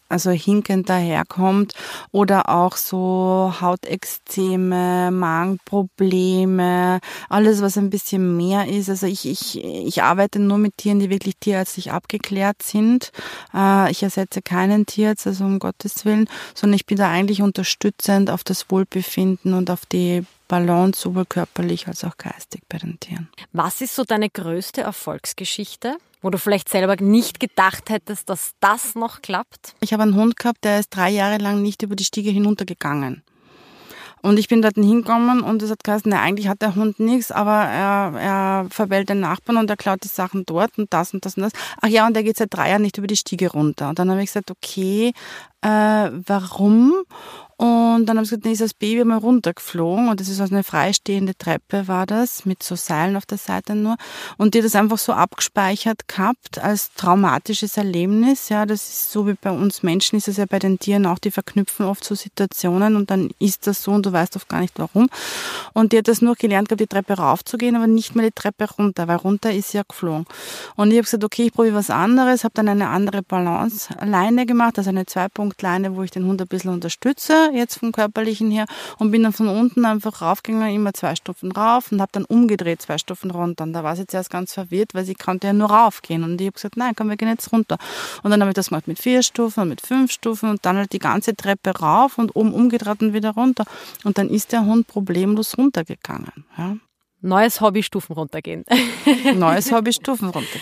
also 0.09 0.31
hinkend 0.31 0.89
daherkommt 0.89 1.75
oder 2.13 2.49
auch 2.49 2.77
so 2.77 3.53
Hautexzeme, 3.61 5.11
Magenprobleme, 5.11 7.01
alles 7.29 7.63
was 7.63 7.79
ein 7.79 7.91
bisschen 7.91 8.37
mehr 8.37 8.69
ist. 8.69 8.89
Also 8.89 9.07
ich, 9.07 9.27
ich, 9.27 9.63
ich 9.63 10.03
arbeite 10.03 10.39
nur 10.39 10.59
mit 10.59 10.77
Tieren, 10.77 11.01
die 11.01 11.11
wirklich 11.11 11.37
tierärztlich 11.39 11.93
abgeklärt 11.93 12.63
sind. 12.63 13.13
Äh, 13.55 13.91
ich 13.91 14.03
ersetze 14.03 14.43
keinen 14.43 14.87
Tierarzt, 14.87 15.27
also 15.27 15.45
um 15.45 15.59
Gottes 15.59 16.05
Willen, 16.05 16.29
sondern 16.55 16.77
ich 16.77 16.87
bin 16.87 16.99
da 16.99 17.11
eigentlich 17.11 17.43
unterstützend 17.43 18.31
auf 18.31 18.45
das 18.45 18.71
Wohlbefinden 18.71 19.55
und 19.55 19.71
auf 19.71 19.87
die 19.87 20.25
Balance 20.49 21.01
sowohl 21.01 21.25
körperlich 21.25 21.89
als 21.89 22.05
auch 22.05 22.17
geistig 22.17 22.63
bei 22.69 22.79
den 22.79 23.01
Tieren. 23.01 23.29
Was 23.53 23.81
ist 23.81 23.95
so 23.95 24.05
deine 24.05 24.29
größte 24.29 24.83
Erfolgsgeschichte? 24.83 25.97
Wo 26.25 26.31
du 26.31 26.39
vielleicht 26.39 26.71
selber 26.71 26.97
nicht 26.97 27.39
gedacht 27.39 27.91
hättest, 27.91 28.31
dass 28.31 28.55
das 28.59 28.95
noch 28.95 29.21
klappt? 29.21 29.75
Ich 29.81 29.93
habe 29.93 30.03
einen 30.03 30.15
Hund 30.15 30.39
gehabt, 30.39 30.65
der 30.65 30.81
ist 30.81 30.89
drei 30.89 31.11
Jahre 31.11 31.37
lang 31.37 31.61
nicht 31.61 31.83
über 31.83 31.97
die 31.97 32.05
Stiege 32.05 32.31
hinuntergegangen. 32.31 33.23
Und 34.23 34.39
ich 34.39 34.49
bin 34.49 34.63
dort 34.63 34.77
hingekommen 34.77 35.43
und 35.43 35.63
es 35.63 35.71
hat 35.71 35.85
geheißen, 35.85 36.11
na, 36.11 36.23
eigentlich 36.23 36.49
hat 36.49 36.63
der 36.63 36.77
Hund 36.77 36.99
nichts, 36.99 37.31
aber 37.31 37.69
er, 37.69 38.19
er 38.19 38.67
verbellt 38.71 39.11
den 39.11 39.21
Nachbarn 39.21 39.59
und 39.59 39.69
er 39.69 39.77
klaut 39.77 40.03
die 40.03 40.09
Sachen 40.09 40.47
dort 40.47 40.79
und 40.79 40.91
das 40.95 41.13
und 41.13 41.27
das 41.27 41.37
und 41.37 41.43
das. 41.43 41.53
Ach 41.83 41.89
ja, 41.89 42.07
und 42.07 42.15
der 42.15 42.23
geht 42.23 42.39
seit 42.39 42.55
drei 42.55 42.71
Jahren 42.71 42.81
nicht 42.81 42.97
über 42.97 43.07
die 43.07 43.19
Stiege 43.19 43.53
runter. 43.53 43.91
Und 43.91 43.99
dann 43.99 44.11
habe 44.11 44.21
ich 44.23 44.29
gesagt, 44.29 44.51
okay, 44.51 45.13
äh, 45.65 46.11
warum? 46.27 47.05
Und 47.57 48.07
dann 48.07 48.19
haben 48.19 48.25
sie 48.25 48.31
gesagt, 48.31 48.47
nee, 48.47 48.53
ist 48.53 48.61
das 48.61 48.75
Baby 48.75 49.05
mal 49.05 49.19
runtergeflogen 49.19 50.09
und 50.09 50.19
das 50.19 50.29
ist 50.29 50.41
also 50.41 50.55
eine 50.55 50.65
freistehende 50.65 51.37
Treppe 51.37 51.87
war 51.87 52.05
das, 52.05 52.45
mit 52.45 52.65
so 52.65 52.75
Seilen 52.75 53.17
auf 53.17 53.27
der 53.27 53.39
Seite 53.39 53.77
nur. 53.77 53.97
Und 54.39 54.55
die 54.55 54.59
hat 54.59 54.65
das 54.65 54.75
einfach 54.75 54.99
so 54.99 55.13
abgespeichert 55.13 56.09
gehabt 56.09 56.59
als 56.59 56.93
traumatisches 56.95 57.77
Erlebnis. 57.77 58.49
Ja, 58.49 58.67
das 58.67 58.89
ist 58.89 59.13
so 59.13 59.29
wie 59.29 59.35
bei 59.35 59.53
uns 59.53 59.85
Menschen 59.85 60.17
ist 60.17 60.27
es 60.27 60.37
ja 60.37 60.47
bei 60.47 60.59
den 60.59 60.81
Tieren 60.81 61.07
auch, 61.07 61.21
die 61.21 61.31
verknüpfen 61.31 61.87
oft 61.87 62.03
so 62.03 62.17
Situationen 62.17 62.97
und 62.97 63.11
dann 63.11 63.31
ist 63.39 63.69
das 63.69 63.83
so 63.83 63.93
und 63.93 64.05
du 64.05 64.13
weißt 64.13 64.35
oft 64.35 64.49
gar 64.49 64.61
nicht 64.61 64.77
warum. 64.79 65.09
Und 65.75 65.93
die 65.93 65.99
hat 65.99 66.09
das 66.09 66.23
nur 66.23 66.35
gelernt 66.35 66.69
gehabt, 66.69 66.81
die 66.81 66.89
Treppe 66.89 67.15
raufzugehen, 67.15 67.77
aber 67.77 67.87
nicht 67.87 68.17
mehr 68.17 68.27
die 68.27 68.33
Treppe 68.35 68.69
runter, 68.79 69.07
weil 69.07 69.17
runter 69.17 69.53
ist 69.53 69.71
sie 69.71 69.77
ja 69.77 69.85
geflogen. 69.89 70.27
Und 70.75 70.91
ich 70.91 70.97
habe 70.97 71.05
gesagt, 71.05 71.23
okay, 71.23 71.45
ich 71.45 71.53
probiere 71.53 71.77
was 71.77 71.91
anderes, 71.91 72.43
habe 72.43 72.55
dann 72.55 72.69
eine 72.69 72.89
andere 72.89 73.23
Balance-Leine 73.23 74.45
gemacht, 74.45 74.77
also 74.77 74.91
eine 74.91 75.07
Zweipunktleine, 75.55 75.97
wo 75.97 76.03
ich 76.03 76.11
den 76.11 76.27
Hund 76.27 76.41
ein 76.41 76.49
bisschen 76.49 76.73
unterstütze 76.73 77.51
jetzt 77.53 77.79
vom 77.79 77.93
körperlichen 77.93 78.51
her 78.51 78.67
und 78.99 79.11
bin 79.11 79.23
dann 79.23 79.33
von 79.33 79.49
unten 79.49 79.85
einfach 79.85 80.21
raufgegangen, 80.21 80.75
immer 80.75 80.93
zwei 80.93 81.15
Stufen 81.15 81.53
rauf 81.53 81.93
und 81.93 82.01
habe 82.01 82.11
dann 82.13 82.25
umgedreht, 82.25 82.83
zwei 82.83 82.99
Stufen 82.99 83.31
runter. 83.31 83.65
Und 83.65 83.73
da 83.73 83.85
war 83.85 83.97
sie 83.97 84.07
zuerst 84.07 84.31
ganz 84.31 84.53
verwirrt, 84.55 84.95
weil 84.95 85.05
sie 85.05 85.15
konnte 85.15 85.47
ja 85.47 85.53
nur 85.53 85.71
raufgehen. 85.71 86.25
Und 86.25 86.41
ich 86.41 86.47
habe 86.47 86.55
gesagt, 86.55 86.77
nein, 86.77 86.95
komm, 86.97 87.09
wir 87.09 87.17
gehen 87.17 87.29
jetzt 87.29 87.53
runter. 87.53 87.79
Und 88.23 88.31
dann 88.31 88.41
habe 88.41 88.51
ich 88.51 88.55
das 88.55 88.69
gemacht 88.69 88.89
mit 88.89 88.99
vier 88.99 89.23
Stufen 89.23 89.61
und 89.61 89.69
mit 89.69 89.81
fünf 89.81 90.11
Stufen 90.11 90.51
und 90.51 90.65
dann 90.65 90.77
halt 90.77 90.93
die 90.93 90.99
ganze 90.99 91.35
Treppe 91.35 91.71
rauf 91.71 92.19
und 92.19 92.35
oben 92.37 92.53
umgedreht 92.53 93.01
und 93.03 93.13
wieder 93.13 93.31
runter. 93.31 93.65
Und 94.05 94.19
dann 94.19 94.29
ist 94.29 94.53
der 94.53 94.65
Hund 94.65 94.87
problemlos 94.87 95.57
runtergegangen. 95.57 96.45
Ja. 96.57 96.77
Neues 97.21 97.61
Hobby, 97.61 97.83
Stufen 97.83 98.15
runtergehen. 98.15 98.65
Neues 99.35 99.73
Hobby, 99.73 99.93
Stufen 99.93 100.29
runter. 100.29 100.59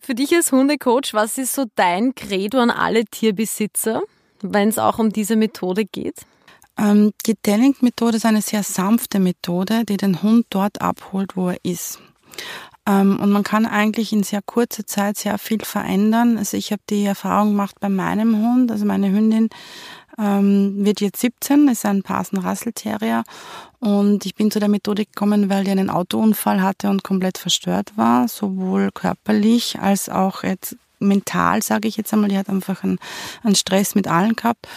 Für 0.00 0.14
dich 0.14 0.34
als 0.34 0.50
Hundecoach, 0.50 1.12
was 1.12 1.38
ist 1.38 1.54
so 1.54 1.66
dein 1.76 2.14
Credo 2.14 2.58
an 2.58 2.70
alle 2.70 3.04
Tierbesitzer? 3.04 4.02
Wenn 4.42 4.68
es 4.68 4.78
auch 4.78 4.98
um 4.98 5.12
diese 5.12 5.36
Methode 5.36 5.84
geht? 5.84 6.26
Ähm, 6.78 7.12
die 7.26 7.34
Telling-Methode 7.34 8.16
ist 8.16 8.26
eine 8.26 8.42
sehr 8.42 8.62
sanfte 8.62 9.18
Methode, 9.18 9.84
die 9.84 9.96
den 9.96 10.22
Hund 10.22 10.46
dort 10.50 10.80
abholt, 10.80 11.36
wo 11.36 11.48
er 11.48 11.58
ist. 11.62 11.98
Ähm, 12.86 13.18
und 13.20 13.30
man 13.30 13.42
kann 13.42 13.66
eigentlich 13.66 14.12
in 14.12 14.22
sehr 14.22 14.42
kurzer 14.42 14.86
Zeit 14.86 15.18
sehr 15.18 15.38
viel 15.38 15.60
verändern. 15.60 16.38
Also 16.38 16.56
ich 16.56 16.72
habe 16.72 16.82
die 16.88 17.04
Erfahrung 17.04 17.50
gemacht 17.50 17.76
bei 17.80 17.88
meinem 17.88 18.36
Hund, 18.36 18.70
also 18.70 18.86
meine 18.86 19.10
Hündin 19.10 19.50
ähm, 20.18 20.84
wird 20.84 21.00
jetzt 21.00 21.20
17, 21.20 21.68
ist 21.68 21.84
ein 21.84 22.02
Parsen 22.02 22.38
Russell 22.38 22.72
Terrier 22.72 23.24
und 23.78 24.26
ich 24.26 24.34
bin 24.34 24.50
zu 24.50 24.60
der 24.60 24.68
Methode 24.68 25.04
gekommen, 25.04 25.48
weil 25.48 25.64
die 25.64 25.70
einen 25.70 25.90
Autounfall 25.90 26.62
hatte 26.62 26.90
und 26.90 27.02
komplett 27.02 27.38
verstört 27.38 27.92
war, 27.96 28.28
sowohl 28.28 28.90
körperlich 28.92 29.78
als 29.80 30.08
auch 30.08 30.42
jetzt 30.42 30.76
mental, 31.00 31.62
sage 31.62 31.88
ich 31.88 31.96
jetzt 31.96 32.12
einmal, 32.12 32.30
die 32.30 32.38
hat 32.38 32.48
einfach 32.48 32.84
einen, 32.84 32.98
einen 33.42 33.54
Stress 33.54 33.94
mit 33.94 34.06
allen 34.06 34.36
gehabt 34.36 34.68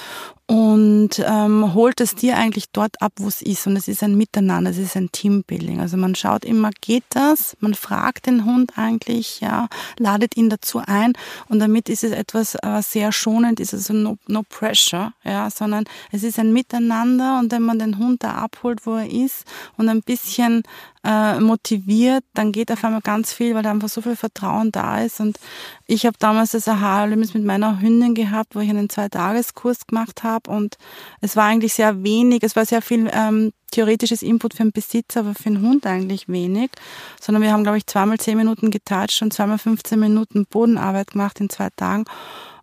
und 0.46 1.24
ähm, 1.26 1.74
holt 1.74 2.00
das 2.02 2.16
Tier 2.16 2.38
eigentlich 2.38 2.66
dort 2.74 3.02
ab, 3.02 3.14
wo 3.16 3.28
es 3.28 3.42
ist. 3.42 3.66
Und 3.66 3.78
es 3.78 3.88
ist 3.88 4.04
ein 4.04 4.16
Miteinander, 4.16 4.72
es 4.72 4.78
ist 4.78 4.98
ein 4.98 5.12
Teambuilding. 5.12 5.80
Also 5.80 5.96
man 5.96 6.16
schaut 6.16 6.44
immer, 6.44 6.70
geht 6.82 7.06
das? 7.10 7.56
Man 7.62 7.74
fragt 7.74 8.26
den 8.26 8.44
Hund 8.44 8.74
eigentlich, 8.76 9.40
ja, 9.40 9.70
ladet 9.98 10.36
ihn 10.36 10.50
dazu 10.50 10.82
ein. 10.86 11.14
Und 11.48 11.60
damit 11.60 11.88
ist 11.88 12.04
es 12.04 12.12
etwas 12.12 12.56
äh, 12.56 12.82
sehr 12.82 13.12
schonend, 13.14 13.62
ist 13.62 13.74
also 13.74 13.94
no, 13.94 14.18
no 14.28 14.44
pressure, 14.44 15.14
ja, 15.24 15.50
sondern 15.50 15.86
es 16.12 16.24
ist 16.24 16.38
ein 16.38 16.52
Miteinander. 16.52 17.40
Und 17.40 17.52
wenn 17.52 17.64
man 17.64 17.80
den 17.80 17.98
Hund 17.98 18.24
da 18.24 18.34
abholt, 18.34 18.86
wo 18.86 18.96
er 18.96 19.10
ist 19.10 19.46
und 19.78 19.88
ein 19.88 20.02
bisschen 20.02 20.64
äh, 21.04 21.40
motiviert, 21.40 22.24
dann 22.34 22.52
geht 22.52 22.72
auf 22.72 22.84
einmal 22.84 23.02
ganz 23.02 23.34
viel, 23.34 23.56
weil 23.56 23.64
da 23.64 23.72
einfach 23.72 23.90
so 23.90 24.02
viel 24.02 24.16
Vertrauen 24.16 24.72
da 24.72 25.02
ist. 25.02 25.20
Und 25.20 25.38
ich 25.86 26.06
habe 26.06 26.16
damals 26.18 26.52
das 26.52 26.68
Aha-Erlebnis 26.68 27.34
mit 27.34 27.44
meiner 27.44 27.82
Hündin 27.82 28.16
gehabt, 28.16 28.56
wo 28.56 28.60
ich 28.60 28.70
einen 28.70 28.90
Zwei-Tages-Kurs 28.90 29.88
gemacht 29.88 30.24
habe. 30.24 30.50
Und 30.50 30.78
es 31.22 31.36
war 31.36 31.46
eigentlich 31.46 31.74
sehr 31.74 32.04
wenig, 32.04 32.44
es 32.44 32.56
war 32.56 32.66
sehr 32.66 32.82
viel 32.82 33.10
ähm, 33.14 33.52
theoretisches 33.72 34.22
Input 34.22 34.54
für 34.54 34.62
einen 34.62 34.72
Besitzer, 34.72 35.22
aber 35.22 35.34
für 35.34 35.48
einen 35.48 35.62
Hund 35.62 35.86
eigentlich 35.86 36.30
wenig, 36.30 36.72
sondern 37.20 37.42
wir 37.42 37.52
haben, 37.52 37.64
glaube 37.64 37.80
ich, 37.80 37.88
zweimal 37.88 38.20
zehn 38.20 38.38
Minuten 38.38 38.72
getatscht 38.72 39.22
und 39.22 39.34
zweimal 39.34 39.58
15 39.58 40.00
Minuten 40.00 40.46
Bodenarbeit 40.46 41.12
gemacht 41.12 41.40
in 41.42 41.50
zwei 41.50 41.70
Tagen 41.76 42.06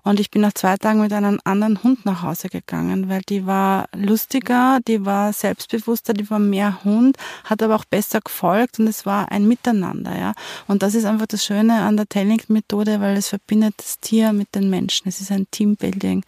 und 0.02 0.20
ich 0.20 0.30
bin 0.30 0.42
nach 0.42 0.52
zwei 0.52 0.76
Tagen 0.76 1.00
mit 1.00 1.12
einem 1.12 1.40
anderen 1.44 1.82
Hund 1.82 2.04
nach 2.06 2.22
Hause 2.22 2.48
gegangen, 2.48 3.08
weil 3.08 3.22
die 3.28 3.46
war 3.46 3.86
lustiger, 3.94 4.78
die 4.86 5.04
war 5.04 5.32
selbstbewusster, 5.32 6.14
die 6.14 6.28
war 6.30 6.38
mehr 6.38 6.84
Hund, 6.84 7.16
hat 7.44 7.62
aber 7.62 7.76
auch 7.76 7.84
besser 7.84 8.20
gefolgt 8.20 8.78
und 8.78 8.86
es 8.86 9.06
war 9.06 9.30
ein 9.30 9.46
Miteinander, 9.46 10.18
ja. 10.18 10.32
Und 10.66 10.82
das 10.82 10.94
ist 10.94 11.04
einfach 11.04 11.26
das 11.26 11.44
Schöne 11.44 11.82
an 11.82 11.96
der 11.96 12.08
Telling-Methode, 12.08 13.00
weil 13.00 13.16
es 13.16 13.28
verbindet 13.28 13.74
das 13.78 14.00
Tier 14.00 14.32
mit 14.32 14.54
den 14.54 14.70
Menschen. 14.70 15.08
Es 15.08 15.20
ist 15.20 15.30
ein 15.30 15.46
Teambuilding 15.50 16.24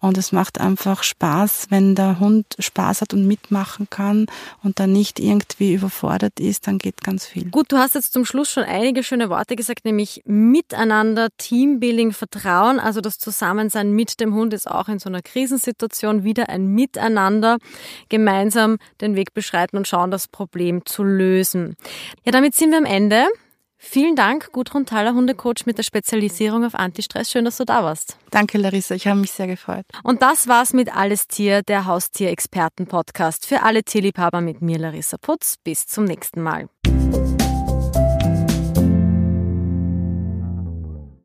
und 0.00 0.16
es 0.18 0.32
macht 0.32 0.60
einfach 0.60 1.02
Spaß, 1.02 1.66
wenn 1.70 1.94
der 1.94 2.20
Hund 2.20 2.46
Spaß 2.58 3.00
hat 3.00 3.14
und 3.14 3.26
mitmachen 3.26 3.88
kann 3.90 4.26
und 4.62 4.78
dann 4.78 4.92
nicht 4.92 5.18
irgendwie 5.18 5.74
überfordert 5.74 6.38
ist, 6.40 6.66
dann 6.66 6.78
geht 6.78 7.02
ganz 7.02 7.26
viel. 7.26 7.50
Gut, 7.50 7.72
du 7.72 7.78
hast 7.78 7.94
jetzt 7.94 8.12
zum 8.12 8.24
Schluss 8.24 8.50
schon 8.50 8.64
einige 8.64 9.02
schöne 9.02 9.28
Worte 9.28 9.56
gesagt, 9.56 9.84
nämlich 9.84 10.22
Miteinander, 10.24 11.28
Teambuilding, 11.36 12.12
Vertrauen, 12.12 12.78
also 12.78 13.00
das 13.08 13.18
Zusammensein 13.18 13.92
mit 13.92 14.20
dem 14.20 14.34
Hund 14.34 14.52
ist 14.52 14.70
auch 14.70 14.88
in 14.88 14.98
so 14.98 15.08
einer 15.08 15.22
Krisensituation 15.22 16.24
wieder 16.24 16.48
ein 16.48 16.66
Miteinander, 16.68 17.58
gemeinsam 18.08 18.78
den 19.00 19.16
Weg 19.16 19.34
beschreiten 19.34 19.76
und 19.76 19.88
schauen, 19.88 20.10
das 20.10 20.28
Problem 20.28 20.84
zu 20.84 21.02
lösen. 21.02 21.76
Ja, 22.24 22.32
damit 22.32 22.54
sind 22.54 22.70
wir 22.70 22.78
am 22.78 22.84
Ende. 22.84 23.26
Vielen 23.80 24.16
Dank, 24.16 24.50
Gudrun 24.50 24.86
Thaler, 24.86 25.14
Hundecoach 25.14 25.64
mit 25.64 25.78
der 25.78 25.84
Spezialisierung 25.84 26.64
auf 26.64 26.74
Antistress. 26.74 27.30
Schön, 27.30 27.44
dass 27.44 27.58
du 27.58 27.64
da 27.64 27.84
warst. 27.84 28.18
Danke, 28.30 28.58
Larissa. 28.58 28.96
Ich 28.96 29.06
habe 29.06 29.20
mich 29.20 29.30
sehr 29.30 29.46
gefreut. 29.46 29.86
Und 30.02 30.20
das 30.20 30.48
war's 30.48 30.72
mit 30.72 30.94
Alles 30.94 31.28
Tier, 31.28 31.62
der 31.62 31.86
Haustierexperten-Podcast 31.86 33.46
für 33.46 33.62
alle 33.62 33.84
Tierliebhaber 33.84 34.40
mit 34.40 34.62
mir, 34.62 34.78
Larissa 34.78 35.16
Putz. 35.16 35.56
Bis 35.62 35.86
zum 35.86 36.04
nächsten 36.04 36.42
Mal. 36.42 36.68